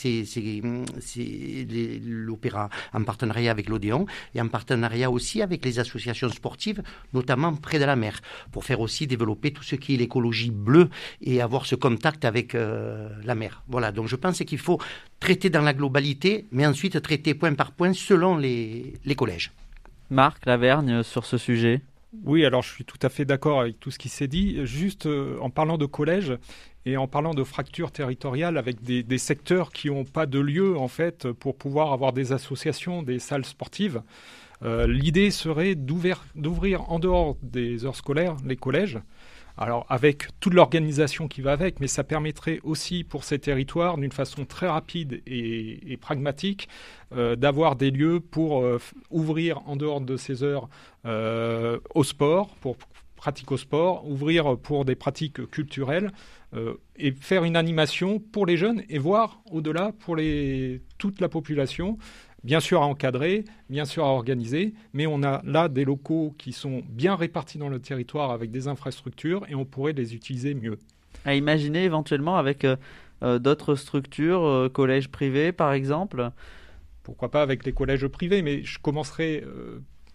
l'opéra, 2.05 2.69
en 2.93 3.03
partenariat 3.03 3.51
avec 3.51 3.69
l'Odéon 3.69 4.05
et 4.33 4.41
en 4.41 4.47
partenariat 4.47 5.09
aussi 5.09 5.41
avec 5.41 5.65
les 5.65 5.79
associations 5.79 6.29
sportives, 6.29 6.81
notamment 7.13 7.53
près 7.55 7.79
de 7.79 7.85
la 7.85 7.95
mer, 7.95 8.21
pour 8.51 8.63
faire 8.63 8.79
aussi 8.79 9.07
développer 9.07 9.51
tout 9.51 9.63
ce 9.63 9.75
qui 9.75 9.95
est 9.95 9.97
l'écologie 9.97 10.51
bleue 10.51 10.89
et 11.21 11.41
avoir 11.41 11.65
ce 11.65 11.75
contact 11.75 12.25
avec 12.25 12.55
euh, 12.55 13.09
la 13.23 13.35
mer. 13.35 13.63
Voilà, 13.67 13.91
donc 13.91 14.07
je 14.07 14.15
pense 14.15 14.39
qu'il 14.39 14.59
faut 14.59 14.79
traiter 15.19 15.49
dans 15.49 15.61
la 15.61 15.73
globalité, 15.73 16.45
mais 16.51 16.65
ensuite 16.65 17.01
traiter 17.01 17.33
point 17.33 17.53
par 17.53 17.71
point 17.71 17.93
selon 17.93 18.37
les, 18.37 18.93
les 19.03 19.15
collèges. 19.15 19.51
Marc 20.09 20.45
Lavergne 20.45 21.01
sur 21.03 21.25
ce 21.25 21.37
sujet? 21.37 21.81
Oui, 22.23 22.45
alors 22.45 22.61
je 22.61 22.69
suis 22.69 22.85
tout 22.85 22.99
à 23.01 23.09
fait 23.09 23.25
d'accord 23.25 23.61
avec 23.61 23.79
tout 23.79 23.91
ce 23.91 23.99
qui 23.99 24.09
s'est 24.09 24.27
dit. 24.27 24.65
Juste 24.65 25.05
euh, 25.05 25.37
en 25.41 25.49
parlant 25.49 25.77
de 25.77 25.85
collège 25.85 26.37
et 26.85 26.97
en 26.97 27.07
parlant 27.07 27.33
de 27.33 27.43
fractures 27.43 27.91
territoriales 27.91 28.57
avec 28.57 28.81
des, 28.81 29.17
secteurs 29.17 29.71
qui 29.71 29.89
n'ont 29.89 30.05
pas 30.05 30.25
de 30.25 30.39
lieu 30.39 30.77
en 30.77 30.87
fait 30.87 31.31
pour 31.31 31.57
pouvoir 31.57 31.91
avoir 31.93 32.13
des 32.13 32.31
associations, 32.31 33.03
des 33.03 33.19
salles 33.19 33.45
sportives. 33.45 34.01
Euh, 34.63 34.87
L'idée 34.87 35.31
serait 35.31 35.75
d'ouvrir 35.75 36.23
en 36.89 36.99
dehors 36.99 37.37
des 37.41 37.85
heures 37.85 37.95
scolaires 37.95 38.37
les 38.45 38.55
collèges 38.55 38.99
alors 39.57 39.85
avec 39.89 40.27
toute 40.39 40.53
l'organisation 40.53 41.27
qui 41.27 41.41
va 41.41 41.53
avec, 41.53 41.79
mais 41.79 41.87
ça 41.87 42.03
permettrait 42.03 42.59
aussi 42.63 43.03
pour 43.03 43.23
ces 43.23 43.39
territoires, 43.39 43.97
d'une 43.97 44.11
façon 44.11 44.45
très 44.45 44.67
rapide 44.67 45.21
et, 45.25 45.97
pragmatique, 46.01 46.67
euh, 47.13 47.35
d'avoir 47.35 47.75
des 47.75 47.91
lieux 47.91 48.19
pour 48.19 48.61
euh, 48.61 48.79
ouvrir 49.09 49.61
en 49.67 49.75
dehors 49.75 50.01
de 50.01 50.17
ces 50.17 50.43
heures 50.43 50.67
euh, 51.05 51.79
au 51.93 52.03
sport, 52.03 52.49
pour 52.61 52.75
pratique 53.15 53.51
au 53.51 53.57
sport, 53.57 54.07
ouvrir 54.07 54.57
pour 54.57 54.85
des 54.85 54.95
pratiques 54.95 55.49
culturelles 55.49 56.11
et 56.95 57.11
faire 57.11 57.43
une 57.43 57.57
animation 57.57 58.19
pour 58.19 58.45
les 58.45 58.55
jeunes 58.55 58.83
et 58.87 58.97
voir 58.97 59.41
au-delà 59.51 59.91
pour 59.99 60.15
toute 60.97 61.19
la 61.19 61.27
population 61.27 61.97
bien 62.45 62.59
sûr 62.59 62.83
à 62.83 62.85
encadrer, 62.85 63.43
bien 63.69 63.85
sûr 63.85 64.05
à 64.05 64.09
organiser, 64.09 64.75
mais 64.93 65.07
on 65.07 65.23
a 65.23 65.41
là 65.43 65.67
des 65.67 65.83
locaux 65.83 66.35
qui 66.37 66.53
sont 66.53 66.83
bien 66.87 67.15
répartis 67.15 67.57
dans 67.57 67.69
le 67.69 67.79
territoire 67.79 68.29
avec 68.29 68.51
des 68.51 68.67
infrastructures 68.67 69.45
et 69.49 69.55
on 69.55 69.65
pourrait 69.65 69.93
les 69.93 70.13
utiliser 70.13 70.53
mieux. 70.53 70.77
À 71.25 71.33
imaginer 71.33 71.83
éventuellement 71.83 72.37
avec 72.37 72.63
euh, 72.63 72.75
euh, 73.23 73.39
d'autres 73.39 73.73
structures, 73.73 74.45
euh, 74.45 74.69
collèges 74.69 75.09
privés 75.09 75.51
par 75.51 75.73
exemple? 75.73 76.29
Pourquoi 77.01 77.31
pas 77.31 77.41
avec 77.41 77.65
les 77.65 77.73
collèges 77.73 78.07
privés, 78.07 78.43
mais 78.43 78.63
je 78.63 78.79
commencerai 78.79 79.43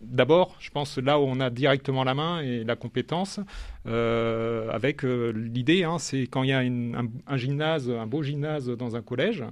D'abord, 0.01 0.57
je 0.61 0.71
pense 0.71 0.97
là 0.97 1.21
où 1.21 1.25
on 1.25 1.41
a 1.41 1.51
directement 1.51 2.05
la 2.05 2.15
main 2.15 2.41
et 2.41 2.65
la 2.65 2.75
compétence, 2.75 3.39
avec 3.85 5.03
l'idée, 5.03 5.85
hein, 5.85 5.99
c'est 5.99 6.23
quand 6.23 6.43
il 6.43 6.49
y 6.49 6.53
a 6.55 6.63
une, 6.63 6.97
un, 6.97 7.33
un, 7.33 7.37
gymnase, 7.37 7.91
un 7.91 8.07
beau 8.07 8.23
gymnase 8.23 8.71
dans 8.71 8.97
un 8.97 9.03
collège, 9.03 9.45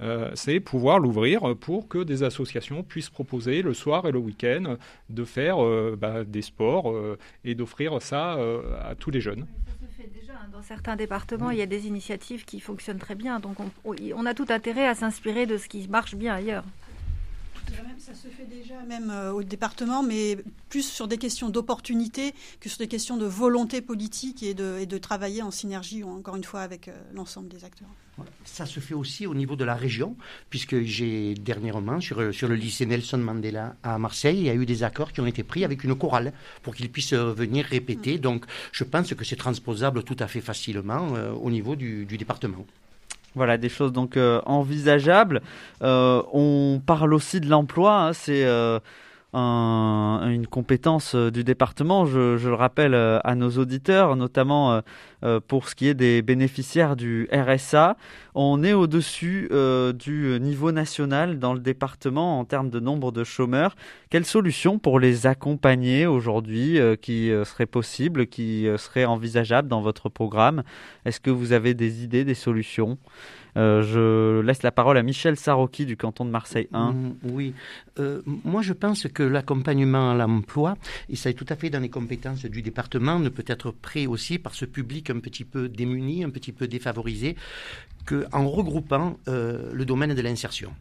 euh, 0.00 0.30
c'est 0.34 0.60
pouvoir 0.60 0.98
l'ouvrir 0.98 1.56
pour 1.56 1.88
que 1.88 2.02
des 2.02 2.22
associations 2.22 2.82
puissent 2.82 3.10
proposer 3.10 3.62
le 3.62 3.74
soir 3.74 4.06
et 4.06 4.12
le 4.12 4.18
week-end 4.18 4.76
de 5.10 5.24
faire 5.24 5.56
bah, 5.96 6.24
des 6.24 6.42
sports 6.42 6.94
et 7.44 7.54
d'offrir 7.54 8.00
ça 8.00 8.38
à 8.82 8.94
tous 8.94 9.10
les 9.10 9.20
jeunes. 9.20 9.46
Déjà, 10.12 10.32
dans 10.52 10.62
certains 10.62 10.96
départements, 10.96 11.50
il 11.50 11.58
y 11.58 11.62
a 11.62 11.66
des 11.66 11.86
initiatives 11.86 12.44
qui 12.44 12.60
fonctionnent 12.60 12.98
très 12.98 13.14
bien, 13.14 13.38
donc 13.38 13.58
on, 13.60 13.70
on 13.84 14.26
a 14.26 14.34
tout 14.34 14.46
intérêt 14.48 14.86
à 14.86 14.94
s'inspirer 14.94 15.46
de 15.46 15.56
ce 15.56 15.68
qui 15.68 15.86
marche 15.88 16.14
bien 16.16 16.34
ailleurs. 16.34 16.64
Ça 17.98 18.14
se 18.14 18.28
fait 18.28 18.46
déjà 18.46 18.82
même 18.82 19.10
euh, 19.10 19.32
au 19.32 19.42
département, 19.42 20.02
mais 20.02 20.38
plus 20.68 20.82
sur 20.82 21.06
des 21.08 21.18
questions 21.18 21.50
d'opportunité 21.50 22.34
que 22.60 22.68
sur 22.68 22.78
des 22.78 22.88
questions 22.88 23.16
de 23.16 23.26
volonté 23.26 23.80
politique 23.80 24.42
et 24.42 24.54
de, 24.54 24.78
et 24.80 24.86
de 24.86 24.98
travailler 24.98 25.42
en 25.42 25.50
synergie, 25.50 26.02
encore 26.02 26.36
une 26.36 26.44
fois, 26.44 26.60
avec 26.60 26.88
euh, 26.88 26.92
l'ensemble 27.14 27.48
des 27.48 27.64
acteurs. 27.64 27.88
Ça 28.44 28.66
se 28.66 28.80
fait 28.80 28.94
aussi 28.94 29.26
au 29.26 29.34
niveau 29.34 29.56
de 29.56 29.64
la 29.64 29.74
région, 29.74 30.16
puisque 30.50 30.82
j'ai 30.82 31.34
dernièrement, 31.34 32.00
sur, 32.00 32.34
sur 32.34 32.48
le 32.48 32.54
lycée 32.54 32.86
Nelson 32.86 33.18
Mandela 33.18 33.76
à 33.82 33.98
Marseille, 33.98 34.38
il 34.38 34.44
y 34.44 34.50
a 34.50 34.54
eu 34.54 34.66
des 34.66 34.82
accords 34.82 35.12
qui 35.12 35.20
ont 35.20 35.26
été 35.26 35.42
pris 35.42 35.64
avec 35.64 35.84
une 35.84 35.94
chorale 35.94 36.32
pour 36.62 36.74
qu'ils 36.74 36.90
puissent 36.90 37.14
venir 37.14 37.64
répéter. 37.64 38.18
Mmh. 38.18 38.20
Donc 38.20 38.44
je 38.72 38.84
pense 38.84 39.14
que 39.14 39.24
c'est 39.24 39.36
transposable 39.36 40.02
tout 40.02 40.16
à 40.18 40.26
fait 40.26 40.40
facilement 40.40 41.14
euh, 41.14 41.32
au 41.32 41.50
niveau 41.50 41.76
du, 41.76 42.04
du 42.04 42.18
département. 42.18 42.66
Voilà, 43.34 43.56
des 43.56 43.68
choses 43.68 43.92
donc 43.92 44.18
envisageables. 44.46 45.40
on 45.80 46.80
parle 46.84 47.14
aussi 47.14 47.40
de 47.40 47.48
l'emploi, 47.48 48.08
hein, 48.08 48.12
c'est 48.12 48.44
une 49.34 50.46
compétence 50.46 51.14
euh, 51.14 51.30
du 51.30 51.44
département, 51.44 52.04
je, 52.04 52.36
le 52.36 52.54
rappelle 52.54 52.94
euh, 52.94 53.18
à 53.24 53.34
nos 53.34 53.50
auditeurs, 53.50 54.16
notamment 54.16 54.72
euh, 54.72 54.80
pour 55.46 55.68
ce 55.68 55.74
qui 55.74 55.88
est 55.88 55.94
des 55.94 56.22
bénéficiaires 56.22 56.96
du 56.96 57.28
RSA. 57.32 57.96
On 58.34 58.62
est 58.64 58.72
au-dessus 58.72 59.48
du 59.94 60.38
niveau 60.40 60.72
national 60.72 61.38
dans 61.38 61.54
le 61.54 61.60
département 61.60 62.38
en 62.38 62.44
termes 62.44 62.70
de 62.70 62.80
nombre 62.80 63.12
de 63.12 63.24
chômeurs. 63.24 63.76
Quelles 64.10 64.24
solutions 64.24 64.78
pour 64.78 64.98
les 64.98 65.26
accompagner 65.26 66.06
aujourd'hui 66.06 66.78
qui 67.00 67.30
seraient 67.44 67.66
possibles, 67.66 68.26
qui 68.26 68.66
seraient 68.78 69.04
envisageables 69.04 69.68
dans 69.68 69.80
votre 69.80 70.08
programme? 70.08 70.62
Est-ce 71.04 71.20
que 71.20 71.30
vous 71.30 71.52
avez 71.52 71.74
des 71.74 72.04
idées, 72.04 72.24
des 72.24 72.34
solutions? 72.34 72.98
Euh, 73.56 73.82
je 73.82 74.40
laisse 74.40 74.62
la 74.62 74.72
parole 74.72 74.96
à 74.96 75.02
Michel 75.02 75.36
Sarroki 75.36 75.84
du 75.84 75.96
canton 75.96 76.24
de 76.24 76.30
Marseille 76.30 76.68
1. 76.72 76.92
Mm, 76.92 77.14
oui, 77.24 77.54
euh, 77.98 78.22
moi 78.26 78.62
je 78.62 78.72
pense 78.72 79.06
que 79.08 79.22
l'accompagnement 79.22 80.12
à 80.12 80.14
l'emploi, 80.14 80.76
et 81.10 81.16
ça 81.16 81.30
est 81.30 81.34
tout 81.34 81.46
à 81.48 81.56
fait 81.56 81.68
dans 81.68 81.80
les 81.80 81.90
compétences 81.90 82.44
du 82.46 82.62
département, 82.62 83.18
ne 83.18 83.28
peut 83.28 83.44
être 83.46 83.70
pris 83.70 84.06
aussi 84.06 84.38
par 84.38 84.54
ce 84.54 84.64
public 84.64 85.11
un 85.12 85.20
petit 85.20 85.44
peu 85.44 85.68
démuni, 85.68 86.24
un 86.24 86.30
petit 86.30 86.52
peu 86.52 86.66
défavorisé, 86.66 87.36
qu'en 88.06 88.48
regroupant 88.48 89.18
euh, 89.28 89.70
le 89.72 89.84
domaine 89.84 90.14
de 90.14 90.22
l'insertion. 90.22 90.74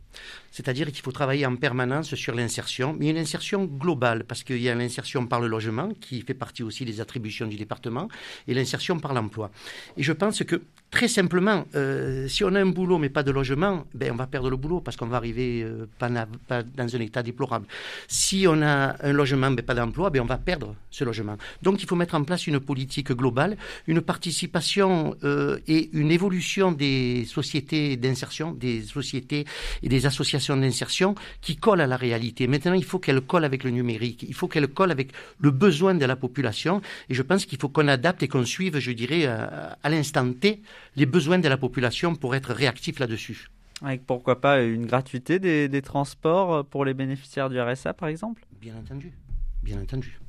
C'est-à-dire 0.51 0.91
qu'il 0.91 1.01
faut 1.01 1.11
travailler 1.11 1.45
en 1.45 1.55
permanence 1.55 2.15
sur 2.15 2.33
l'insertion, 2.33 2.95
mais 2.97 3.09
une 3.09 3.17
insertion 3.17 3.65
globale, 3.65 4.23
parce 4.23 4.43
qu'il 4.43 4.61
y 4.61 4.69
a 4.69 4.75
l'insertion 4.75 5.27
par 5.27 5.39
le 5.39 5.47
logement, 5.47 5.89
qui 5.99 6.21
fait 6.21 6.33
partie 6.33 6.63
aussi 6.63 6.83
des 6.83 6.99
attributions 6.99 7.47
du 7.47 7.57
département, 7.57 8.07
et 8.47 8.53
l'insertion 8.53 8.99
par 8.99 9.13
l'emploi. 9.13 9.51
Et 9.97 10.03
je 10.03 10.13
pense 10.13 10.43
que, 10.43 10.61
très 10.91 11.08
simplement, 11.08 11.65
euh, 11.75 12.27
si 12.27 12.43
on 12.43 12.54
a 12.54 12.62
un 12.62 12.65
boulot 12.67 12.97
mais 12.97 13.10
pas 13.10 13.23
de 13.23 13.32
logement, 13.32 13.86
ben, 13.93 14.12
on 14.12 14.15
va 14.15 14.27
perdre 14.27 14.49
le 14.49 14.58
boulot, 14.58 14.82
parce 14.82 14.97
qu'on 14.97 15.08
va 15.08 15.17
arriver 15.17 15.63
euh, 15.63 15.88
pas, 15.97 16.10
dans 16.10 16.95
un 16.95 16.99
état 16.99 17.23
déplorable. 17.23 17.65
Si 18.08 18.45
on 18.47 18.62
a 18.62 18.95
un 19.01 19.13
logement 19.13 19.49
mais 19.49 19.62
pas 19.62 19.73
d'emploi, 19.73 20.10
ben, 20.10 20.21
on 20.21 20.25
va 20.25 20.38
perdre 20.38 20.75
ce 20.89 21.04
logement. 21.04 21.38
Donc 21.63 21.82
il 21.82 21.88
faut 21.88 21.95
mettre 21.95 22.15
en 22.15 22.23
place 22.23 22.45
une 22.45 22.60
politique 22.60 23.12
globale, 23.13 23.58
une 23.88 24.01
participation 24.01 25.15
et 25.67 25.89
une 25.93 26.12
évolution 26.12 26.71
des 26.71 27.25
sociétés 27.25 27.95
d'insertion, 27.97 28.51
des 28.51 28.82
sociétés 28.82 29.45
et 29.82 29.89
des 29.89 30.06
associations 30.06 30.58
d'insertion 30.58 31.15
qui 31.41 31.56
collent 31.56 31.82
à 31.82 31.88
la 31.88 31.97
réalité. 31.97 32.47
Maintenant, 32.47 32.73
il 32.73 32.84
faut 32.84 32.99
qu'elles 32.99 33.21
collent 33.21 33.45
avec 33.45 33.63
le 33.63 33.71
numérique, 33.71 34.25
il 34.27 34.34
faut 34.34 34.47
qu'elles 34.47 34.67
collent 34.67 34.91
avec 34.91 35.12
le 35.39 35.51
besoin 35.51 35.95
de 35.95 36.06
la 36.06 36.15
population. 36.15 36.82
Et 37.10 37.13
je 37.13 37.21
pense 37.21 37.45
qu'il 37.45 37.60
faut 37.60 37.69
qu'on 37.69 37.88
adapte 37.88 38.23
et 38.23 38.27
qu'on 38.27 38.45
suive, 38.45 38.80
je 38.80 38.91
dirais, 38.91 39.23
euh, 39.25 39.69
à, 39.82 39.89
l'instant 39.89 40.32
T, 40.34 40.62
les 40.95 41.05
besoins 41.05 41.39
de 41.39 41.47
la 41.47 41.57
population 41.57 42.15
pour 42.15 42.35
être 42.35 42.53
réactif 42.53 42.99
là-dessus. 42.99 43.47
Avec 43.83 44.05
pourquoi 44.05 44.39
pas 44.41 44.61
une 44.61 44.85
gratuité 44.85 45.39
des, 45.39 45.81
transports 45.81 46.65
pour 46.65 46.85
les 46.85 46.93
bénéficiaires 46.93 47.49
du 47.49 47.59
RSA, 47.59 47.93
par 47.93 48.09
exemple? 48.09 48.45
Bien 48.59 48.75
entendu, 48.75 49.11
bien 49.63 49.81
entendu. 49.81 50.19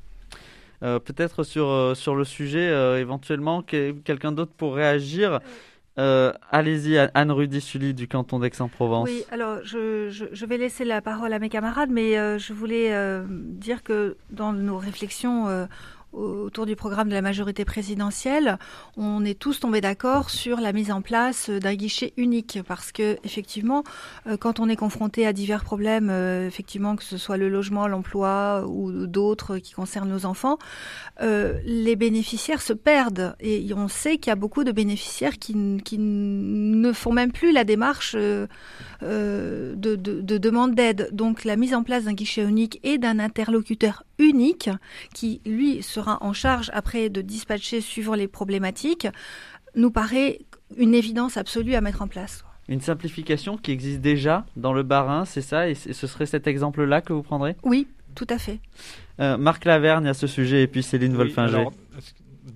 Euh, 0.83 0.99
peut-être 0.99 1.45
sur, 1.45 1.69
euh, 1.69 1.95
sur 1.95 2.15
le 2.15 2.25
sujet, 2.25 2.99
éventuellement, 2.99 3.63
quelqu'un 3.63 4.33
d'autre 4.33 4.53
pour 4.57 4.75
réagir. 4.75 5.41
Euh, 5.99 6.33
allez-y, 6.51 6.97
Anne-Rudy 6.97 7.61
Sully 7.61 7.93
du 7.93 8.09
canton 8.09 8.39
d'Aix-en-Provence. 8.39 9.09
Oui, 9.11 9.25
alors 9.31 9.59
je, 9.63 10.09
je, 10.11 10.47
vais 10.47 10.57
laisser 10.57 10.85
la 10.85 11.03
parole 11.03 11.33
à 11.35 11.39
mes 11.39 11.51
camarades, 11.51 11.91
mais 11.91 12.17
euh, 12.17 12.39
je 12.39 12.55
voulais 12.55 12.95
euh, 12.95 13.25
dire 13.29 13.83
que 13.83 14.17
dans 14.31 14.53
nos 14.55 14.79
réflexions 14.79 15.67
autour 16.13 16.67
du 16.67 16.77
programme 16.77 17.09
de 17.09 17.15
la 17.15 17.23
majorité 17.23 17.65
présidentielle, 17.65 18.59
on 18.97 19.25
est 19.25 19.39
tous 19.39 19.61
tombés 19.61 19.81
d'accord 19.81 20.31
sur 20.31 20.61
la 20.61 20.73
mise 20.73 20.91
en 20.91 21.03
place 21.03 21.51
d'un 21.51 21.75
guichet 21.75 22.13
unique 22.17 22.59
parce 22.67 22.93
que 22.93 23.19
effectivement, 23.25 23.83
euh, 24.27 24.37
quand 24.37 24.61
on 24.61 24.69
est 24.69 24.77
confronté 24.77 25.27
à 25.27 25.33
divers 25.33 25.65
problèmes, 25.65 26.11
euh, 26.11 26.47
effectivement 26.47 26.97
que 26.97 27.05
ce 27.05 27.17
soit 27.17 27.37
le 27.37 27.49
logement, 27.49 27.87
l'emploi 27.89 28.65
ou 28.67 29.07
d'autres 29.07 29.59
qui 29.59 29.73
concernent 29.73 30.11
nos 30.11 30.27
enfants, 30.27 30.59
euh, 31.23 31.59
les 31.65 31.97
bénéficiaires 31.97 32.63
se 32.63 32.73
perdent 32.73 33.35
et 33.41 33.73
on 33.75 33.89
sait 33.89 34.19
qu'il 34.19 34.31
y 34.31 34.33
a 34.33 34.37
beaucoup 34.37 34.65
de 34.65 34.73
bénéficiaires 34.73 35.39
qui, 35.39 35.55
ne 35.55 36.93
font 36.93 37.13
même 37.13 37.33
plus 37.33 37.53
la 37.53 37.65
démarche 37.65 38.15
de, 38.15 38.49
de, 39.01 39.97
de 39.97 40.39
demande 40.39 40.75
d'aide. 40.75 41.09
Donc 41.13 41.45
la 41.45 41.57
mise 41.57 41.75
en 41.75 41.83
place 41.83 42.05
d'un 42.05 42.15
guichet 42.15 42.43
unique 42.43 42.81
et 42.83 42.99
d'un 42.99 43.19
interlocuteur 43.19 44.05
unique 44.19 44.71
qui 45.15 45.41
lui 45.47 45.83
se 45.83 46.01
en 46.01 46.33
charge 46.33 46.71
après 46.73 47.09
de 47.09 47.21
dispatcher 47.23 47.81
suivant 47.81 48.15
les 48.15 48.29
problématiques, 48.29 49.09
nous 49.75 49.91
paraît 49.91 50.41
une 50.77 50.95
évidence 50.95 51.37
absolue 51.37 51.75
à 51.75 51.81
mettre 51.81 52.03
en 52.03 52.09
place. 52.09 52.45
Une 52.69 52.81
simplification 52.81 53.57
qui 53.57 53.73
existe 53.73 54.01
déjà 54.01 54.47
dans 54.57 54.73
le 54.73 54.83
Barin, 54.83 55.25
c'est 55.25 55.43
ça? 55.43 55.69
Et 55.69 55.75
ce 55.75 56.07
serait 56.07 56.27
cet 56.27 56.47
exemple-là 56.47 57.01
que 57.01 57.13
vous 57.13 57.23
prendrez? 57.23 57.57
Oui, 57.65 57.89
tout 58.15 58.27
à 58.31 58.39
fait. 58.39 58.61
Euh, 59.21 59.37
Marc 59.37 59.65
Laverne 59.65 60.07
à 60.07 60.15
ce 60.15 60.27
sujet 60.27 60.63
et 60.63 60.67
puis 60.67 60.83
Céline 60.83 61.15
Wolfinger. 61.15 61.67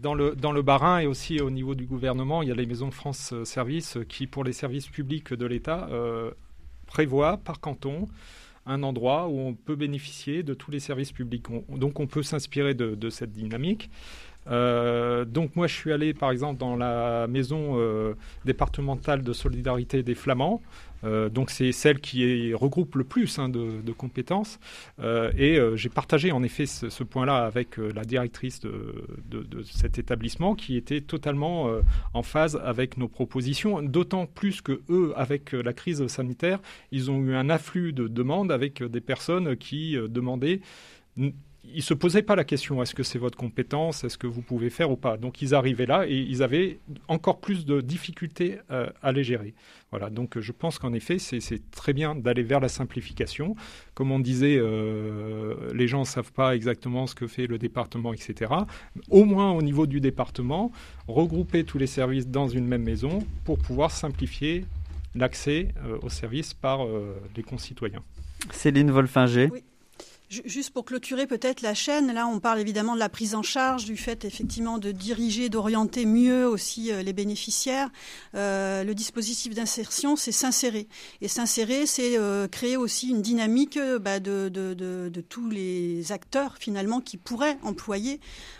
Dans 0.03 0.14
le, 0.14 0.35
dans 0.35 0.53
le 0.53 0.62
Barin 0.62 0.99
et 0.99 1.07
aussi 1.07 1.40
au 1.40 1.51
niveau 1.51 1.75
du 1.75 1.87
gouvernement, 1.87 2.42
il 2.42 2.49
y 2.49 2.53
a 2.53 2.55
les 2.55 2.66
maisons 2.66 2.90
France 2.90 3.31
euh, 3.33 3.45
Service 3.45 3.99
qui, 4.09 4.27
pour 4.27 4.45
les 4.45 4.53
services 4.53 4.88
publics 4.88 5.33
de 5.33 5.47
l'État, 5.47 5.88
euh, 5.90 6.31
prévoient 6.87 7.38
par 7.38 7.61
canton 7.61 8.09
un 8.66 8.83
endroit 8.83 9.29
où 9.29 9.38
on 9.38 9.55
peut 9.55 9.76
bénéficier 9.76 10.42
de 10.42 10.55
tous 10.55 10.70
les 10.70 10.81
services 10.81 11.12
publics. 11.12 11.46
donc 11.68 12.00
on 12.00 12.07
peut 12.07 12.22
s'inspirer 12.22 12.74
de, 12.74 13.11
cette 13.11 13.33
dynamique. 13.33 13.90
Euh, 14.48 15.24
donc 15.24 15.56
moi 15.56 15.66
je 15.66 15.74
suis 15.74 15.92
allé 15.92 16.14
par 16.14 16.30
exemple 16.30 16.59
dans 16.59 16.76
la 16.76 17.26
maison 17.26 17.78
euh, 17.78 18.14
départementale 18.44 19.22
de 19.22 19.32
solidarité 19.32 20.02
des 20.02 20.14
Flamands 20.14 20.62
euh, 21.04 21.28
donc 21.28 21.50
c'est 21.50 21.72
celle 21.72 22.00
qui 22.00 22.54
regroupe 22.54 22.94
le 22.94 23.04
plus 23.04 23.38
hein, 23.38 23.48
de, 23.48 23.92
compétences. 23.92 24.59
Et 25.38 25.59
j'ai 25.74 25.88
partagé 25.88 26.32
en 26.32 26.42
effet 26.42 26.66
ce, 26.66 27.04
point-là 27.04 27.44
avec 27.44 27.76
la 27.76 28.04
directrice 28.04 28.61
de, 28.61 29.62
cet 29.64 29.98
établissement 29.98 30.54
qui 30.54 30.76
était 30.76 31.00
totalement 31.00 31.70
en 32.14 32.22
phase 32.22 32.61
avec 32.64 32.96
nos 32.96 33.09
propositions, 33.09 33.82
d'autant 33.82 34.26
plus 34.26 34.62
que 34.62 34.80
eux, 34.88 35.12
avec 35.16 35.52
la 35.52 35.72
crise 35.72 36.06
sanitaire, 36.09 36.61
ils 36.92 37.11
ont 37.11 37.20
eu 37.20 37.35
un 37.35 37.50
afflux 37.50 37.92
de 37.92 38.09
demandes 38.09 38.50
avec 38.50 38.82
des 38.82 39.00
personnes 39.00 39.56
qui 39.56 39.96
demandaient 40.09 40.61
ils 41.74 41.83
se 41.83 41.94
posaient 41.94 42.22
pas 42.22 42.37
la 42.37 42.44
question 42.44 42.83
est-ce 42.83 42.94
que 42.94 43.02
c'est 43.02 43.18
votre 43.18 43.37
compétence, 43.37 44.05
est-ce 44.05 44.18
que 44.18 44.26
vous 44.26 44.42
pouvez 44.42 44.70
faire 44.70 44.90
ou 44.90 44.96
pas? 44.96 45.16
Donc 45.16 45.42
ils 45.42 45.55
arrivaient 45.55 45.87
là 45.87 46.07
et 46.07 46.16
ils 46.16 46.42
avaient 46.42 46.79
encore 47.09 47.40
plus 47.40 47.64
de 47.64 47.81
difficultés 47.81 48.59
euh, 48.70 48.88
à 49.02 49.12
les 49.12 49.24
gérer. 49.24 49.55
Voilà. 49.90 50.11
Donc 50.11 50.38
je 50.38 50.52
pense 50.52 50.79
qu'en 50.79 50.92
effet 50.92 51.18
c'est 51.18 51.70
très 51.70 51.92
bien 51.92 52.14
d'aller 52.14 52.42
vers 52.42 52.61
la 52.61 52.68
simplification. 52.68 53.55
Comme 53.94 54.11
on 54.11 54.18
disait, 54.18 54.57
euh, 54.59 55.72
les 55.74 55.88
gens 55.88 56.00
ne 56.00 56.05
savent 56.05 56.33
pas 56.33 56.55
exactement 56.55 57.07
ce 57.07 57.14
que 57.14 57.26
fait 57.26 57.46
le 57.46 57.59
département, 57.59 58.12
etc. 58.12 58.52
Au 59.11 59.24
moins 59.24 59.52
au 59.52 59.62
niveau 59.62 59.87
du 59.87 60.00
département, 60.00 60.72
regrouper 61.09 61.64
tous 61.64 61.79
les 61.79 61.87
services 61.87 62.29
dans 62.29 62.48
une 62.48 62.66
même 62.66 62.83
maison 62.83 63.20
pour 63.44 63.59
pouvoir 63.59 63.90
simplifier 63.90 64.64
l'accès 65.14 65.68
euh, 65.85 65.98
aux 66.02 66.11
services 66.11 66.55
par 66.55 66.81
les 67.37 67.42
concitoyens. 67.42 68.02
Céline 68.50 68.90
Wolfinger. 68.90 69.48
Juste 70.29 70.71
pour 70.71 70.85
clôturer 70.85 71.29
peut-être 71.29 71.62
la 71.62 71.73
chaîne, 71.73 72.12
là 72.12 72.27
on 72.27 72.41
parle 72.41 72.59
évidemment 72.59 72.95
de 72.95 72.99
la 72.99 73.09
prise 73.09 73.37
en 73.37 73.45
charge, 73.45 73.85
du 73.85 73.97
fait 73.97 74.25
effectivement 74.25 74.79
de 74.79 74.91
diriger, 74.91 75.49
d'orienter 75.49 76.05
mieux 76.05 76.49
aussi 76.49 76.91
euh, 76.91 77.05
les 77.05 77.12
bénéficiaires. 77.12 77.91
Euh, 78.35 78.83
le 78.83 78.93
dispositif 78.97 79.55
d'insertion, 79.55 80.17
c'est 80.17 80.33
s'insérer. 80.33 80.89
Et 81.21 81.29
s'insérer, 81.29 81.87
c'est 81.87 82.19
euh, 82.19 82.49
créer 82.49 82.77
aussi 82.77 83.11
une 83.11 83.23
dynamique 83.23 83.79
bah, 84.01 84.19
de, 84.19 84.49
tous 85.29 85.49
les 85.49 86.11
acteurs 86.11 86.57
finalement 86.59 87.01
qui 87.01 87.19
pourraient 87.19 87.59
employer 87.62 88.19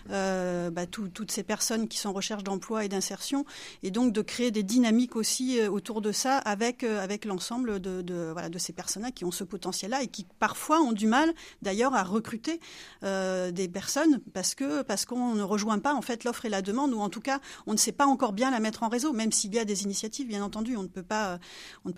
bah, 0.09 0.87
toutes 0.89 1.33
ces 1.33 1.43
personnes 1.43 1.89
qui 1.89 1.99
sont 1.99 2.11
en 2.11 2.13
recherche 2.13 2.45
d'emploi 2.45 2.85
et 2.85 2.89
d'insertion. 2.89 3.45
Et 3.83 3.91
donc 3.91 4.13
de 4.13 4.23
créer 4.23 4.53
des 4.53 4.63
dynamiques 4.63 5.17
aussi 5.17 5.61
autour 5.63 6.01
de 6.01 6.13
ça 6.13 6.39
avec, 6.39 6.87
l'ensemble 7.25 7.81
de, 7.81 8.03
de 8.03 8.59
ces 8.59 8.73
personnes-là 8.73 9.11
qui 9.11 9.25
ont 9.25 9.33
ce 9.33 9.43
potentiel-là 9.43 10.05
et 10.05 10.07
qui 10.07 10.27
parfois 10.39 10.81
ont 10.81 10.93
du 10.93 11.09
mal 11.09 11.35
d'ailleurs 11.63 11.95
à 11.95 12.03
recruter 12.03 12.61
euh, 13.03 13.51
des 13.51 13.69
personnes 13.69 14.21
parce 14.33 14.55
que 14.55 14.83
parce 14.83 15.05
qu'on 15.05 15.35
ne 15.35 15.43
rejoint 15.43 15.79
pas 15.79 15.95
en 15.95 16.03
fait 16.03 16.25
l'offre 16.25 16.45
et 16.45 16.49
la 16.49 16.63
demande 16.63 16.93
ou 16.93 17.01
en 17.01 17.09
tout 17.09 17.21
cas 17.21 17.41
on 17.67 17.73
ne 17.73 17.79
sait 17.79 17.93
pas 17.93 18.07
encore 18.07 18.33
bien 18.33 18.51
la 18.51 18.61
mettre 18.61 18.83
en 18.83 18.89
réseau 18.89 19.13
même 19.13 19.33
s'il 19.33 19.55
y 19.55 19.59
a 19.59 19.65
des 19.65 19.85
initiatives 19.85 20.27
bien 20.27 20.43
entendu. 20.43 20.77
On 20.77 20.83
ne 20.83 20.89
peut 20.89 21.03
pas 21.03 21.39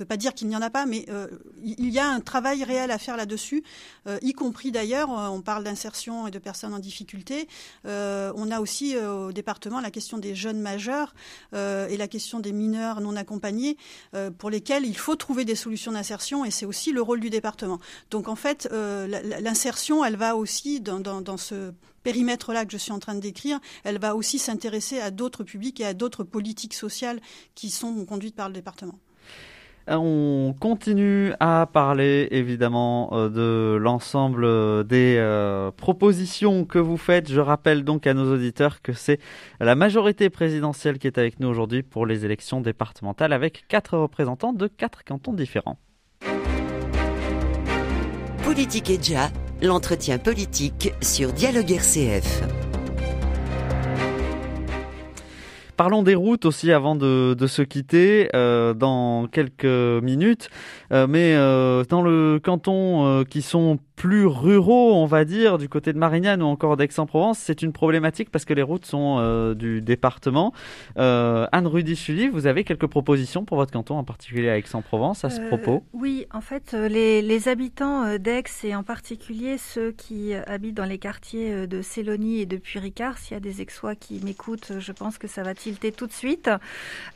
pas 0.08 0.16
dire 0.16 0.34
qu'il 0.34 0.48
n'y 0.48 0.56
en 0.56 0.62
a 0.62 0.70
pas 0.70 0.86
mais 0.86 1.06
euh, 1.10 1.28
il 1.62 1.90
y 1.90 1.98
a 1.98 2.08
un 2.08 2.20
travail 2.20 2.64
réel 2.64 2.90
à 2.90 2.98
faire 2.98 3.16
là-dessus 3.16 3.62
euh, 4.06 4.18
y 4.22 4.32
compris 4.32 4.72
d'ailleurs 4.72 5.10
on 5.10 5.42
parle 5.42 5.64
d'insertion 5.64 6.26
et 6.26 6.30
de 6.30 6.38
personnes 6.38 6.74
en 6.74 6.78
difficulté. 6.78 7.48
On 7.84 8.50
a 8.50 8.60
aussi 8.60 8.96
au 8.96 9.32
département 9.32 9.80
la 9.80 9.90
question 9.90 10.18
des 10.18 10.34
jeunes 10.34 10.60
majeurs 10.60 11.14
et 11.52 11.96
la 11.96 12.08
question 12.08 12.40
des 12.40 12.52
mineurs 12.52 13.00
non 13.00 13.16
accompagnés 13.16 13.76
pour 14.38 14.50
lesquels 14.50 14.84
il 14.84 14.96
faut 14.96 15.16
trouver 15.16 15.44
des 15.44 15.54
solutions 15.54 15.92
d'insertion 15.92 16.44
et 16.44 16.50
c'est 16.50 16.66
aussi 16.66 16.92
le 16.92 17.02
rôle 17.02 17.20
du 17.20 17.30
département. 17.30 17.78
Donc 18.10 18.28
en 18.28 18.36
fait 18.36 18.68
l'insertion, 19.48 20.04
elle 20.04 20.16
va 20.16 20.36
aussi 20.36 20.82
dans, 20.82 21.36
ce 21.38 21.72
périmètre-là 22.02 22.66
que 22.66 22.72
je 22.72 22.76
suis 22.76 22.92
en 22.92 22.98
train 22.98 23.14
de 23.14 23.20
décrire, 23.20 23.58
elle 23.82 23.98
va 23.98 24.14
aussi 24.14 24.38
s'intéresser 24.38 25.00
à 25.00 25.10
d'autres 25.10 25.42
publics 25.42 25.80
et 25.80 25.86
à 25.86 25.94
d'autres 25.94 26.22
politiques 26.22 26.74
sociales 26.74 27.18
qui 27.54 27.70
sont 27.70 28.04
conduites 28.04 28.36
par 28.36 28.48
le 28.48 28.54
département. 28.54 28.98
On 29.90 30.54
continue 30.60 31.32
à 31.40 31.66
parler 31.72 32.28
évidemment 32.30 33.08
euh, 33.14 33.30
de 33.30 33.78
l'ensemble 33.78 34.44
euh, 34.44 34.82
des 34.82 35.16
euh, 35.16 35.70
propositions 35.70 36.66
que 36.66 36.78
vous 36.78 36.98
faites. 36.98 37.32
Je 37.32 37.40
rappelle 37.40 37.84
donc 37.84 38.06
à 38.06 38.12
nos 38.12 38.30
auditeurs 38.30 38.82
que 38.82 38.92
c'est 38.92 39.18
la 39.60 39.74
majorité 39.74 40.28
présidentielle 40.28 40.98
qui 40.98 41.06
est 41.06 41.16
avec 41.16 41.40
nous 41.40 41.48
aujourd'hui 41.48 41.82
pour 41.82 42.04
les 42.04 42.26
élections 42.26 42.60
départementales 42.60 43.32
avec 43.32 43.64
quatre 43.66 43.96
représentants 43.96 44.52
de 44.52 44.66
quatre 44.66 45.04
cantons 45.04 45.32
différents. 45.32 45.78
Politique 48.48 48.88
et 48.88 48.96
déjà, 48.96 49.30
l'entretien 49.60 50.16
politique 50.16 50.94
sur 51.02 51.34
Dialogue 51.34 51.70
RCF. 51.70 52.42
Parlons 55.76 56.02
des 56.02 56.14
routes 56.14 56.46
aussi 56.46 56.72
avant 56.72 56.96
de, 56.96 57.36
se 57.46 57.60
quitter 57.60 58.30
euh, 58.34 58.72
dans 58.72 59.26
quelques 59.26 59.66
minutes. 60.02 60.48
Euh, 60.92 61.06
mais 61.06 61.34
euh, 61.34 61.84
dans 61.90 62.00
le 62.00 62.40
canton 62.42 63.22
qui 63.28 63.42
sont 63.42 63.80
plus 63.98 64.26
ruraux, 64.26 64.94
on 64.94 65.06
va 65.06 65.24
dire, 65.24 65.58
du 65.58 65.68
côté 65.68 65.92
de 65.92 65.98
Marignane 65.98 66.40
ou 66.40 66.46
encore 66.46 66.76
d'Aix-en-Provence, 66.76 67.38
c'est 67.38 67.62
une 67.62 67.72
problématique 67.72 68.30
parce 68.30 68.44
que 68.44 68.54
les 68.54 68.62
routes 68.62 68.86
sont 68.86 69.16
euh, 69.18 69.54
du 69.54 69.82
département. 69.82 70.52
Euh, 70.98 71.48
Anne 71.50 71.66
Rudy 71.66 71.96
Sully, 71.96 72.28
vous 72.28 72.46
avez 72.46 72.62
quelques 72.62 72.86
propositions 72.86 73.44
pour 73.44 73.56
votre 73.56 73.72
canton, 73.72 73.96
en 73.96 74.04
particulier 74.04 74.50
à 74.50 74.56
Aix-en-Provence, 74.56 75.24
à 75.24 75.30
ce 75.30 75.40
euh, 75.40 75.48
propos? 75.48 75.82
Oui, 75.92 76.26
en 76.32 76.40
fait, 76.40 76.74
les, 76.74 77.22
les 77.22 77.48
habitants 77.48 78.16
d'Aix 78.18 78.44
et 78.62 78.76
en 78.76 78.84
particulier 78.84 79.58
ceux 79.58 79.90
qui 79.90 80.32
habitent 80.32 80.76
dans 80.76 80.84
les 80.84 80.98
quartiers 80.98 81.66
de 81.66 81.82
Célonie 81.82 82.40
et 82.40 82.46
de 82.46 82.56
Puy-Ricard, 82.56 83.18
s'il 83.18 83.34
y 83.34 83.36
a 83.36 83.40
des 83.40 83.60
Aixois 83.60 83.96
qui 83.96 84.20
m'écoutent, 84.24 84.74
je 84.78 84.92
pense 84.92 85.18
que 85.18 85.26
ça 85.26 85.42
va 85.42 85.54
tilter 85.54 85.90
tout 85.90 86.06
de 86.06 86.12
suite, 86.12 86.48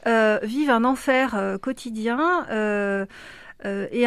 vivent 0.05 0.71
un 0.71 0.85
enfer 0.85 1.59
quotidien. 1.63 3.07
Euh, 3.65 3.87
et, 3.93 4.07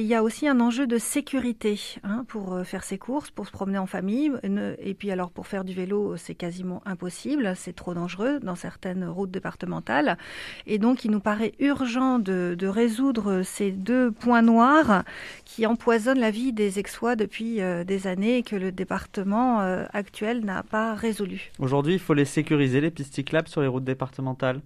il 0.00 0.06
y 0.06 0.14
a 0.14 0.22
aussi 0.22 0.48
un 0.48 0.60
enjeu 0.60 0.86
de 0.86 0.98
sécurité 0.98 1.78
hein, 2.02 2.24
pour 2.28 2.54
euh, 2.54 2.64
faire 2.64 2.84
ses 2.84 2.98
courses, 2.98 3.30
pour 3.30 3.46
se 3.46 3.52
promener 3.52 3.78
en 3.78 3.86
famille. 3.86 4.32
Et 4.80 4.94
puis 4.94 5.10
alors 5.10 5.30
pour 5.30 5.46
faire 5.46 5.64
du 5.64 5.72
vélo, 5.72 6.16
c'est 6.16 6.34
quasiment 6.34 6.82
impossible, 6.86 7.54
c'est 7.56 7.74
trop 7.74 7.94
dangereux 7.94 8.40
dans 8.40 8.54
certaines 8.54 9.04
routes 9.04 9.30
départementales. 9.30 10.18
Et 10.66 10.78
donc 10.78 11.04
il 11.04 11.10
nous 11.10 11.20
paraît 11.20 11.52
urgent 11.60 12.18
de, 12.18 12.56
résoudre 12.66 13.42
ces 13.42 13.70
deux 13.70 14.10
points 14.10 14.42
noirs 14.42 15.04
qui 15.44 15.66
empoisonnent 15.66 16.18
la 16.18 16.32
vie 16.32 16.52
des 16.52 16.78
Aixois 16.78 17.14
depuis 17.14 17.60
euh, 17.60 17.84
des 17.84 18.06
années 18.06 18.38
et 18.38 18.42
que 18.42 18.56
le 18.56 18.72
département 18.72 19.60
actuel 19.92 20.44
n'a 20.44 20.62
pas 20.62 20.94
résolu. 20.94 21.50
Aujourd'hui, 21.58 21.94
il 21.94 21.98
faut 21.98 22.14
les 22.14 22.24
sécuriser, 22.24 22.80
les 22.80 22.90
pistes 22.90 23.14
cyclables 23.14 23.48
sur 23.48 23.60
les 23.60 23.68
routes 23.68 23.84
départementales 23.84 24.60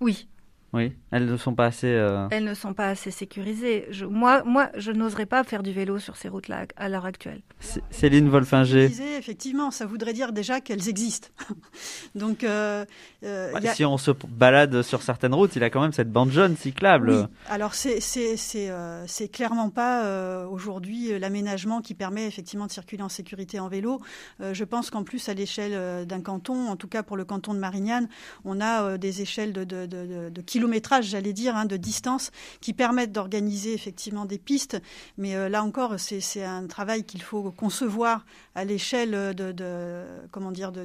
Oui, 0.00 0.28
oui, 0.74 0.92
elles 1.12 1.26
ne 1.26 1.36
sont 1.36 1.54
pas 1.54 1.66
assez. 1.66 1.86
Euh, 1.86 2.26
elles 2.32 2.42
ne 2.42 2.52
sont 2.52 2.74
pas 2.74 2.88
assez 2.88 3.12
sécurisées. 3.12 3.86
Je, 3.90 4.04
moi, 4.06 4.42
moi, 4.44 4.70
je 4.76 4.90
n'oserais 4.90 5.24
pas 5.24 5.44
faire 5.44 5.62
du 5.62 5.70
vélo 5.70 6.00
sur 6.00 6.16
ces 6.16 6.28
routes-là 6.28 6.66
à 6.74 6.88
l'heure 6.88 7.04
actuelle. 7.04 7.42
Céline 7.90 8.28
Wolfinger. 8.28 8.86
Effectivement, 9.16 9.70
ça 9.70 9.86
voudrait 9.86 10.14
dire 10.14 10.32
déjà 10.32 10.60
qu'elles 10.60 10.88
existent. 10.88 11.28
Donc, 12.16 12.42
euh, 12.42 12.84
euh, 13.22 13.52
bah, 13.52 13.72
si 13.72 13.84
on 13.84 13.98
se 13.98 14.10
balade 14.10 14.82
sur 14.82 15.02
certaines 15.02 15.32
routes, 15.32 15.54
il 15.54 15.62
a 15.62 15.70
quand 15.70 15.80
même 15.80 15.92
cette 15.92 16.10
bande 16.10 16.32
jaune 16.32 16.56
cyclable. 16.56 17.10
Oui. 17.10 17.24
Alors, 17.48 17.74
c'est 17.74 18.00
c'est 18.00 19.28
clairement 19.28 19.70
pas 19.70 20.44
aujourd'hui 20.48 21.16
l'aménagement 21.20 21.82
qui 21.82 21.94
permet 21.94 22.26
effectivement 22.26 22.66
de 22.66 22.72
circuler 22.72 23.04
en 23.04 23.08
sécurité 23.08 23.60
en 23.60 23.68
vélo. 23.68 24.00
je 24.40 24.64
pense 24.64 24.90
qu'en 24.90 25.04
plus, 25.04 25.28
à 25.28 25.34
l'échelle 25.34 26.04
d'un 26.04 26.20
canton, 26.20 26.68
en 26.68 26.74
tout 26.74 26.88
cas 26.88 27.04
pour 27.04 27.16
le 27.16 27.24
canton 27.24 27.54
de 27.54 27.60
Marignane, 27.60 28.08
on 28.44 28.60
a 28.60 28.98
des 28.98 29.22
échelles 29.22 29.52
de, 29.52 29.62
de, 29.62 29.86
de, 29.86 30.30
de 30.30 30.40
kilomètres 30.40 30.63
j'allais 31.00 31.32
dire, 31.32 31.56
hein, 31.56 31.64
de 31.64 31.76
distance, 31.76 32.30
qui 32.60 32.72
permettent 32.72 33.12
d'organiser 33.12 33.74
effectivement 33.74 34.24
des 34.24 34.38
pistes. 34.38 34.80
Mais 35.18 35.34
euh, 35.36 35.48
là 35.48 35.62
encore, 35.62 35.94
c'est 35.98 36.44
un 36.44 36.66
travail 36.66 37.04
qu'il 37.04 37.22
faut 37.22 37.50
concevoir 37.50 38.24
à 38.54 38.64
l'échelle 38.64 39.34
de, 39.34 40.04
comment 40.30 40.50
dire, 40.50 40.72
de, 40.72 40.84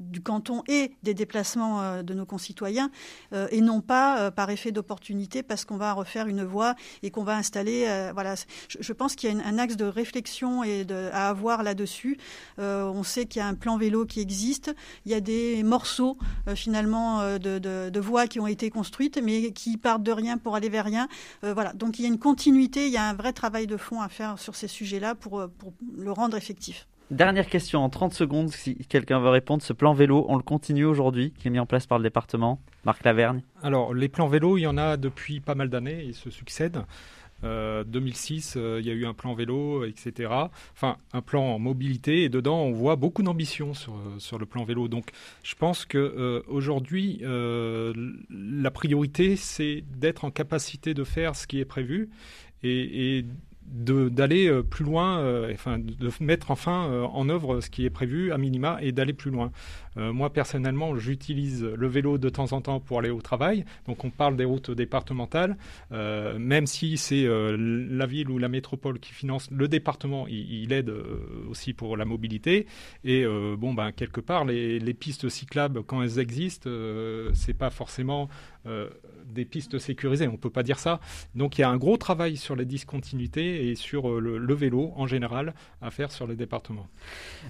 du 0.00 0.20
canton 0.20 0.62
et 0.68 0.92
des 1.02 1.14
déplacements 1.14 1.80
euh, 1.80 2.02
de 2.02 2.14
nos 2.14 2.26
concitoyens, 2.26 2.90
euh, 3.32 3.48
et 3.50 3.60
non 3.60 3.80
pas 3.80 4.30
par 4.30 4.50
effet 4.50 4.72
d'opportunité 4.72 5.42
parce 5.42 5.64
qu'on 5.64 5.76
va 5.76 5.92
refaire 5.92 6.26
une 6.26 6.44
voie 6.44 6.74
et 7.02 7.10
qu'on 7.10 7.24
va 7.24 7.36
installer. 7.36 8.10
voilà, 8.12 8.34
je, 8.68 8.92
pense 8.92 9.14
qu'il 9.14 9.32
y 9.32 9.40
a 9.40 9.46
un 9.46 9.58
axe 9.58 9.76
de 9.76 9.84
réflexion 9.84 10.64
et 10.64 10.86
à 11.12 11.28
avoir 11.28 11.62
là-dessus. 11.62 12.18
on 12.58 13.02
sait 13.02 13.26
qu'il 13.26 13.40
y 13.40 13.42
a 13.42 13.46
un 13.46 13.54
plan 13.54 13.76
vélo 13.76 14.04
qui 14.06 14.20
existe. 14.20 14.74
Il 15.04 15.12
y 15.12 15.14
a 15.14 15.20
des 15.20 15.62
morceaux 15.62 16.18
finalement 16.54 17.38
de, 17.38 18.00
voies 18.00 18.26
qui 18.26 18.40
ont 18.40 18.46
été 18.46 18.70
construits 18.70 19.10
mais 19.22 19.52
qui 19.52 19.76
partent 19.76 20.02
de 20.02 20.12
rien 20.12 20.38
pour 20.38 20.56
aller 20.56 20.68
vers 20.68 20.84
rien. 20.84 21.08
Euh, 21.44 21.54
voilà. 21.54 21.72
Donc 21.72 21.98
il 21.98 22.02
y 22.02 22.04
a 22.04 22.08
une 22.08 22.18
continuité, 22.18 22.86
il 22.86 22.92
y 22.92 22.96
a 22.96 23.04
un 23.04 23.14
vrai 23.14 23.32
travail 23.32 23.66
de 23.66 23.76
fond 23.76 24.00
à 24.00 24.08
faire 24.08 24.38
sur 24.38 24.54
ces 24.54 24.68
sujets-là 24.68 25.12
euh, 25.12 25.14
pour 25.14 25.72
le 25.96 26.12
rendre 26.12 26.36
effectif. 26.36 26.87
Dernière 27.10 27.46
question 27.46 27.82
en 27.82 27.88
30 27.88 28.12
secondes, 28.12 28.50
si 28.50 28.76
quelqu'un 28.86 29.18
veut 29.18 29.30
répondre. 29.30 29.62
Ce 29.62 29.72
plan 29.72 29.94
vélo, 29.94 30.26
on 30.28 30.36
le 30.36 30.42
continue 30.42 30.84
aujourd'hui, 30.84 31.32
qui 31.38 31.48
est 31.48 31.50
mis 31.50 31.58
en 31.58 31.64
place 31.64 31.86
par 31.86 31.98
le 31.98 32.02
département 32.02 32.60
Marc 32.84 33.02
Lavergne 33.02 33.40
Alors, 33.62 33.94
les 33.94 34.08
plans 34.08 34.28
vélo, 34.28 34.58
il 34.58 34.62
y 34.62 34.66
en 34.66 34.76
a 34.76 34.98
depuis 34.98 35.40
pas 35.40 35.54
mal 35.54 35.70
d'années, 35.70 36.04
ils 36.04 36.14
se 36.14 36.28
succèdent. 36.28 36.84
2006, 37.42 38.56
euh, 38.56 38.60
euh, 38.60 38.80
il 38.80 38.86
y 38.86 38.90
a 38.90 38.94
eu 38.94 39.06
un 39.06 39.14
plan 39.14 39.32
vélo, 39.32 39.84
etc. 39.84 40.30
Enfin, 40.74 40.96
un 41.12 41.22
plan 41.22 41.58
mobilité, 41.58 42.24
et 42.24 42.28
dedans, 42.28 42.60
on 42.62 42.72
voit 42.72 42.96
beaucoup 42.96 43.22
d'ambition 43.22 43.74
sur, 43.74 43.94
euh, 43.94 44.18
sur 44.18 44.38
le 44.38 44.44
plan 44.44 44.64
vélo. 44.64 44.88
Donc, 44.88 45.10
je 45.44 45.54
pense 45.54 45.86
que 45.86 46.42
aujourd'hui, 46.48 47.22
la 47.22 48.70
priorité, 48.70 49.36
c'est 49.36 49.82
d'être 49.96 50.24
en 50.24 50.30
capacité 50.30 50.92
de 50.92 51.04
faire 51.04 51.36
ce 51.36 51.46
qui 51.46 51.58
est 51.60 51.64
prévu 51.64 52.10
et 52.62 53.24
d'aller 53.70 54.48
euh, 54.48 54.62
plus 54.62 54.84
loin, 54.84 55.20
euh, 55.20 55.50
enfin 55.52 55.78
de 55.78 56.10
mettre 56.20 56.50
enfin 56.50 56.88
euh, 56.88 57.04
en 57.04 57.28
œuvre 57.28 57.60
ce 57.60 57.70
qui 57.70 57.84
est 57.84 57.90
prévu 57.90 58.32
à 58.32 58.38
minima 58.38 58.78
et 58.80 58.92
d'aller 58.92 59.12
plus 59.12 59.30
loin. 59.30 59.50
Moi 59.98 60.32
personnellement, 60.32 60.96
j'utilise 60.96 61.64
le 61.64 61.88
vélo 61.88 62.18
de 62.18 62.28
temps 62.28 62.52
en 62.52 62.60
temps 62.60 62.80
pour 62.80 62.98
aller 62.98 63.10
au 63.10 63.20
travail. 63.20 63.64
Donc 63.86 64.04
on 64.04 64.10
parle 64.10 64.36
des 64.36 64.44
routes 64.44 64.70
départementales, 64.70 65.56
même 65.90 66.66
si 66.66 66.96
c'est 66.96 67.26
la 67.26 68.06
ville 68.06 68.30
ou 68.30 68.38
la 68.38 68.48
métropole 68.48 68.98
qui 68.98 69.12
finance 69.12 69.50
le 69.50 69.68
département, 69.68 70.26
il, 70.28 70.72
aide 70.72 70.92
aussi 71.48 71.72
pour 71.72 71.96
la 71.96 72.04
mobilité. 72.04 72.66
Et 73.04 73.24
bon 73.58 73.74
ben 73.74 73.92
quelque 73.92 74.20
part 74.20 74.44
les, 74.44 74.94
pistes 74.94 75.28
cyclables 75.28 75.82
quand 75.82 76.02
elles 76.02 76.18
existent, 76.18 76.70
c'est 77.34 77.54
pas 77.54 77.70
forcément 77.70 78.28
des 79.28 79.44
pistes 79.44 79.78
sécurisées. 79.78 80.28
On 80.28 80.36
peut 80.36 80.50
pas 80.50 80.62
dire 80.62 80.78
ça. 80.78 81.00
Donc 81.34 81.58
il 81.58 81.62
y 81.62 81.64
a 81.64 81.70
un 81.70 81.76
gros 81.76 81.96
travail 81.96 82.36
sur 82.36 82.56
les 82.56 82.64
discontinuités 82.64 83.68
et 83.68 83.74
sur 83.74 84.10
euh, 84.10 84.20
le, 84.20 84.54
vélo 84.54 84.92
en 84.96 85.06
général 85.06 85.54
à 85.80 85.90
faire 85.90 86.10
sur 86.10 86.26
les 86.26 86.34
départements. 86.34 86.88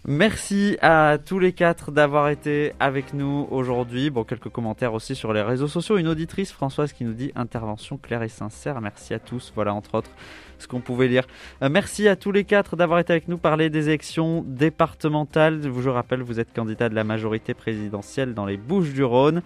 Merci 0.07 0.77
à 0.83 1.19
tous 1.25 1.39
les 1.39 1.53
quatre 1.53 1.91
d'avoir 1.91 2.29
été 2.29 2.38
avec 2.81 3.15
nous 3.15 3.47
aujourd'hui. 3.51 4.11
Bon, 4.11 4.25
quelques 4.25 4.49
commentaires 4.49 4.95
aussi 4.95 5.15
sur 5.15 5.33
les 5.33 5.43
réseaux 5.43 5.69
sociaux. 5.69 5.97
Une 5.97 6.09
auditrice, 6.09 6.53
Françoise, 6.53 6.93
qui 6.93 7.05
nous 7.05 7.13
dit 7.13 7.33
intervention 7.35 7.97
claire 7.97 8.23
et 8.23 8.29
sincère. 8.29 8.81
Merci 8.81 9.15
à 9.15 9.19
tous. 9.19 9.53
Voilà, 9.55 9.75
entre 9.75 9.95
autres 9.95 10.11
ce 10.59 10.67
qu'on 10.67 10.81
pouvait 10.81 11.09
lire. 11.09 11.27
Euh, 11.63 11.69
merci 11.69 12.09
à 12.09 12.17
tous 12.17 12.33
les 12.33 12.45
quatre 12.45 12.77
d'avoir 12.77 12.99
été 12.99 13.13
avec 13.13 13.29
nous 13.29 13.39
parler 13.39 13.71
des 13.71 13.89
élections 13.89 14.45
départementales. 14.47 15.61
Je 15.63 15.89
rappelle, 15.89 16.23
vous 16.23 16.41
êtes 16.41 16.53
candidat 16.53 16.89
de 16.89 16.95
la 16.95 17.05
majorité 17.05 17.55
présidentielle 17.55 18.35
dans 18.35 18.47
les 18.47 18.57
Bouches 18.57 18.93
du 18.93 19.05
Rhône. 19.05 19.43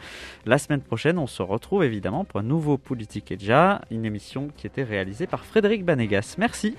La 0.47 0.59
semaine 0.59 0.81
prochaine, 0.81 1.19
on 1.19 1.27
se 1.27 1.43
retrouve 1.43 1.85
évidemment 1.85 2.25
pour 2.25 2.41
un 2.41 2.45
nouveau 2.45 2.79
Politique 2.79 3.31
et 3.31 3.37
déjà, 3.37 3.83
une 3.91 4.05
émission 4.05 4.49
qui 4.57 4.67
était 4.67 4.83
réalisée 4.83 5.27
par 5.27 5.45
Frédéric 5.45 5.85
Banégas. 5.85 6.37
Merci. 6.39 6.75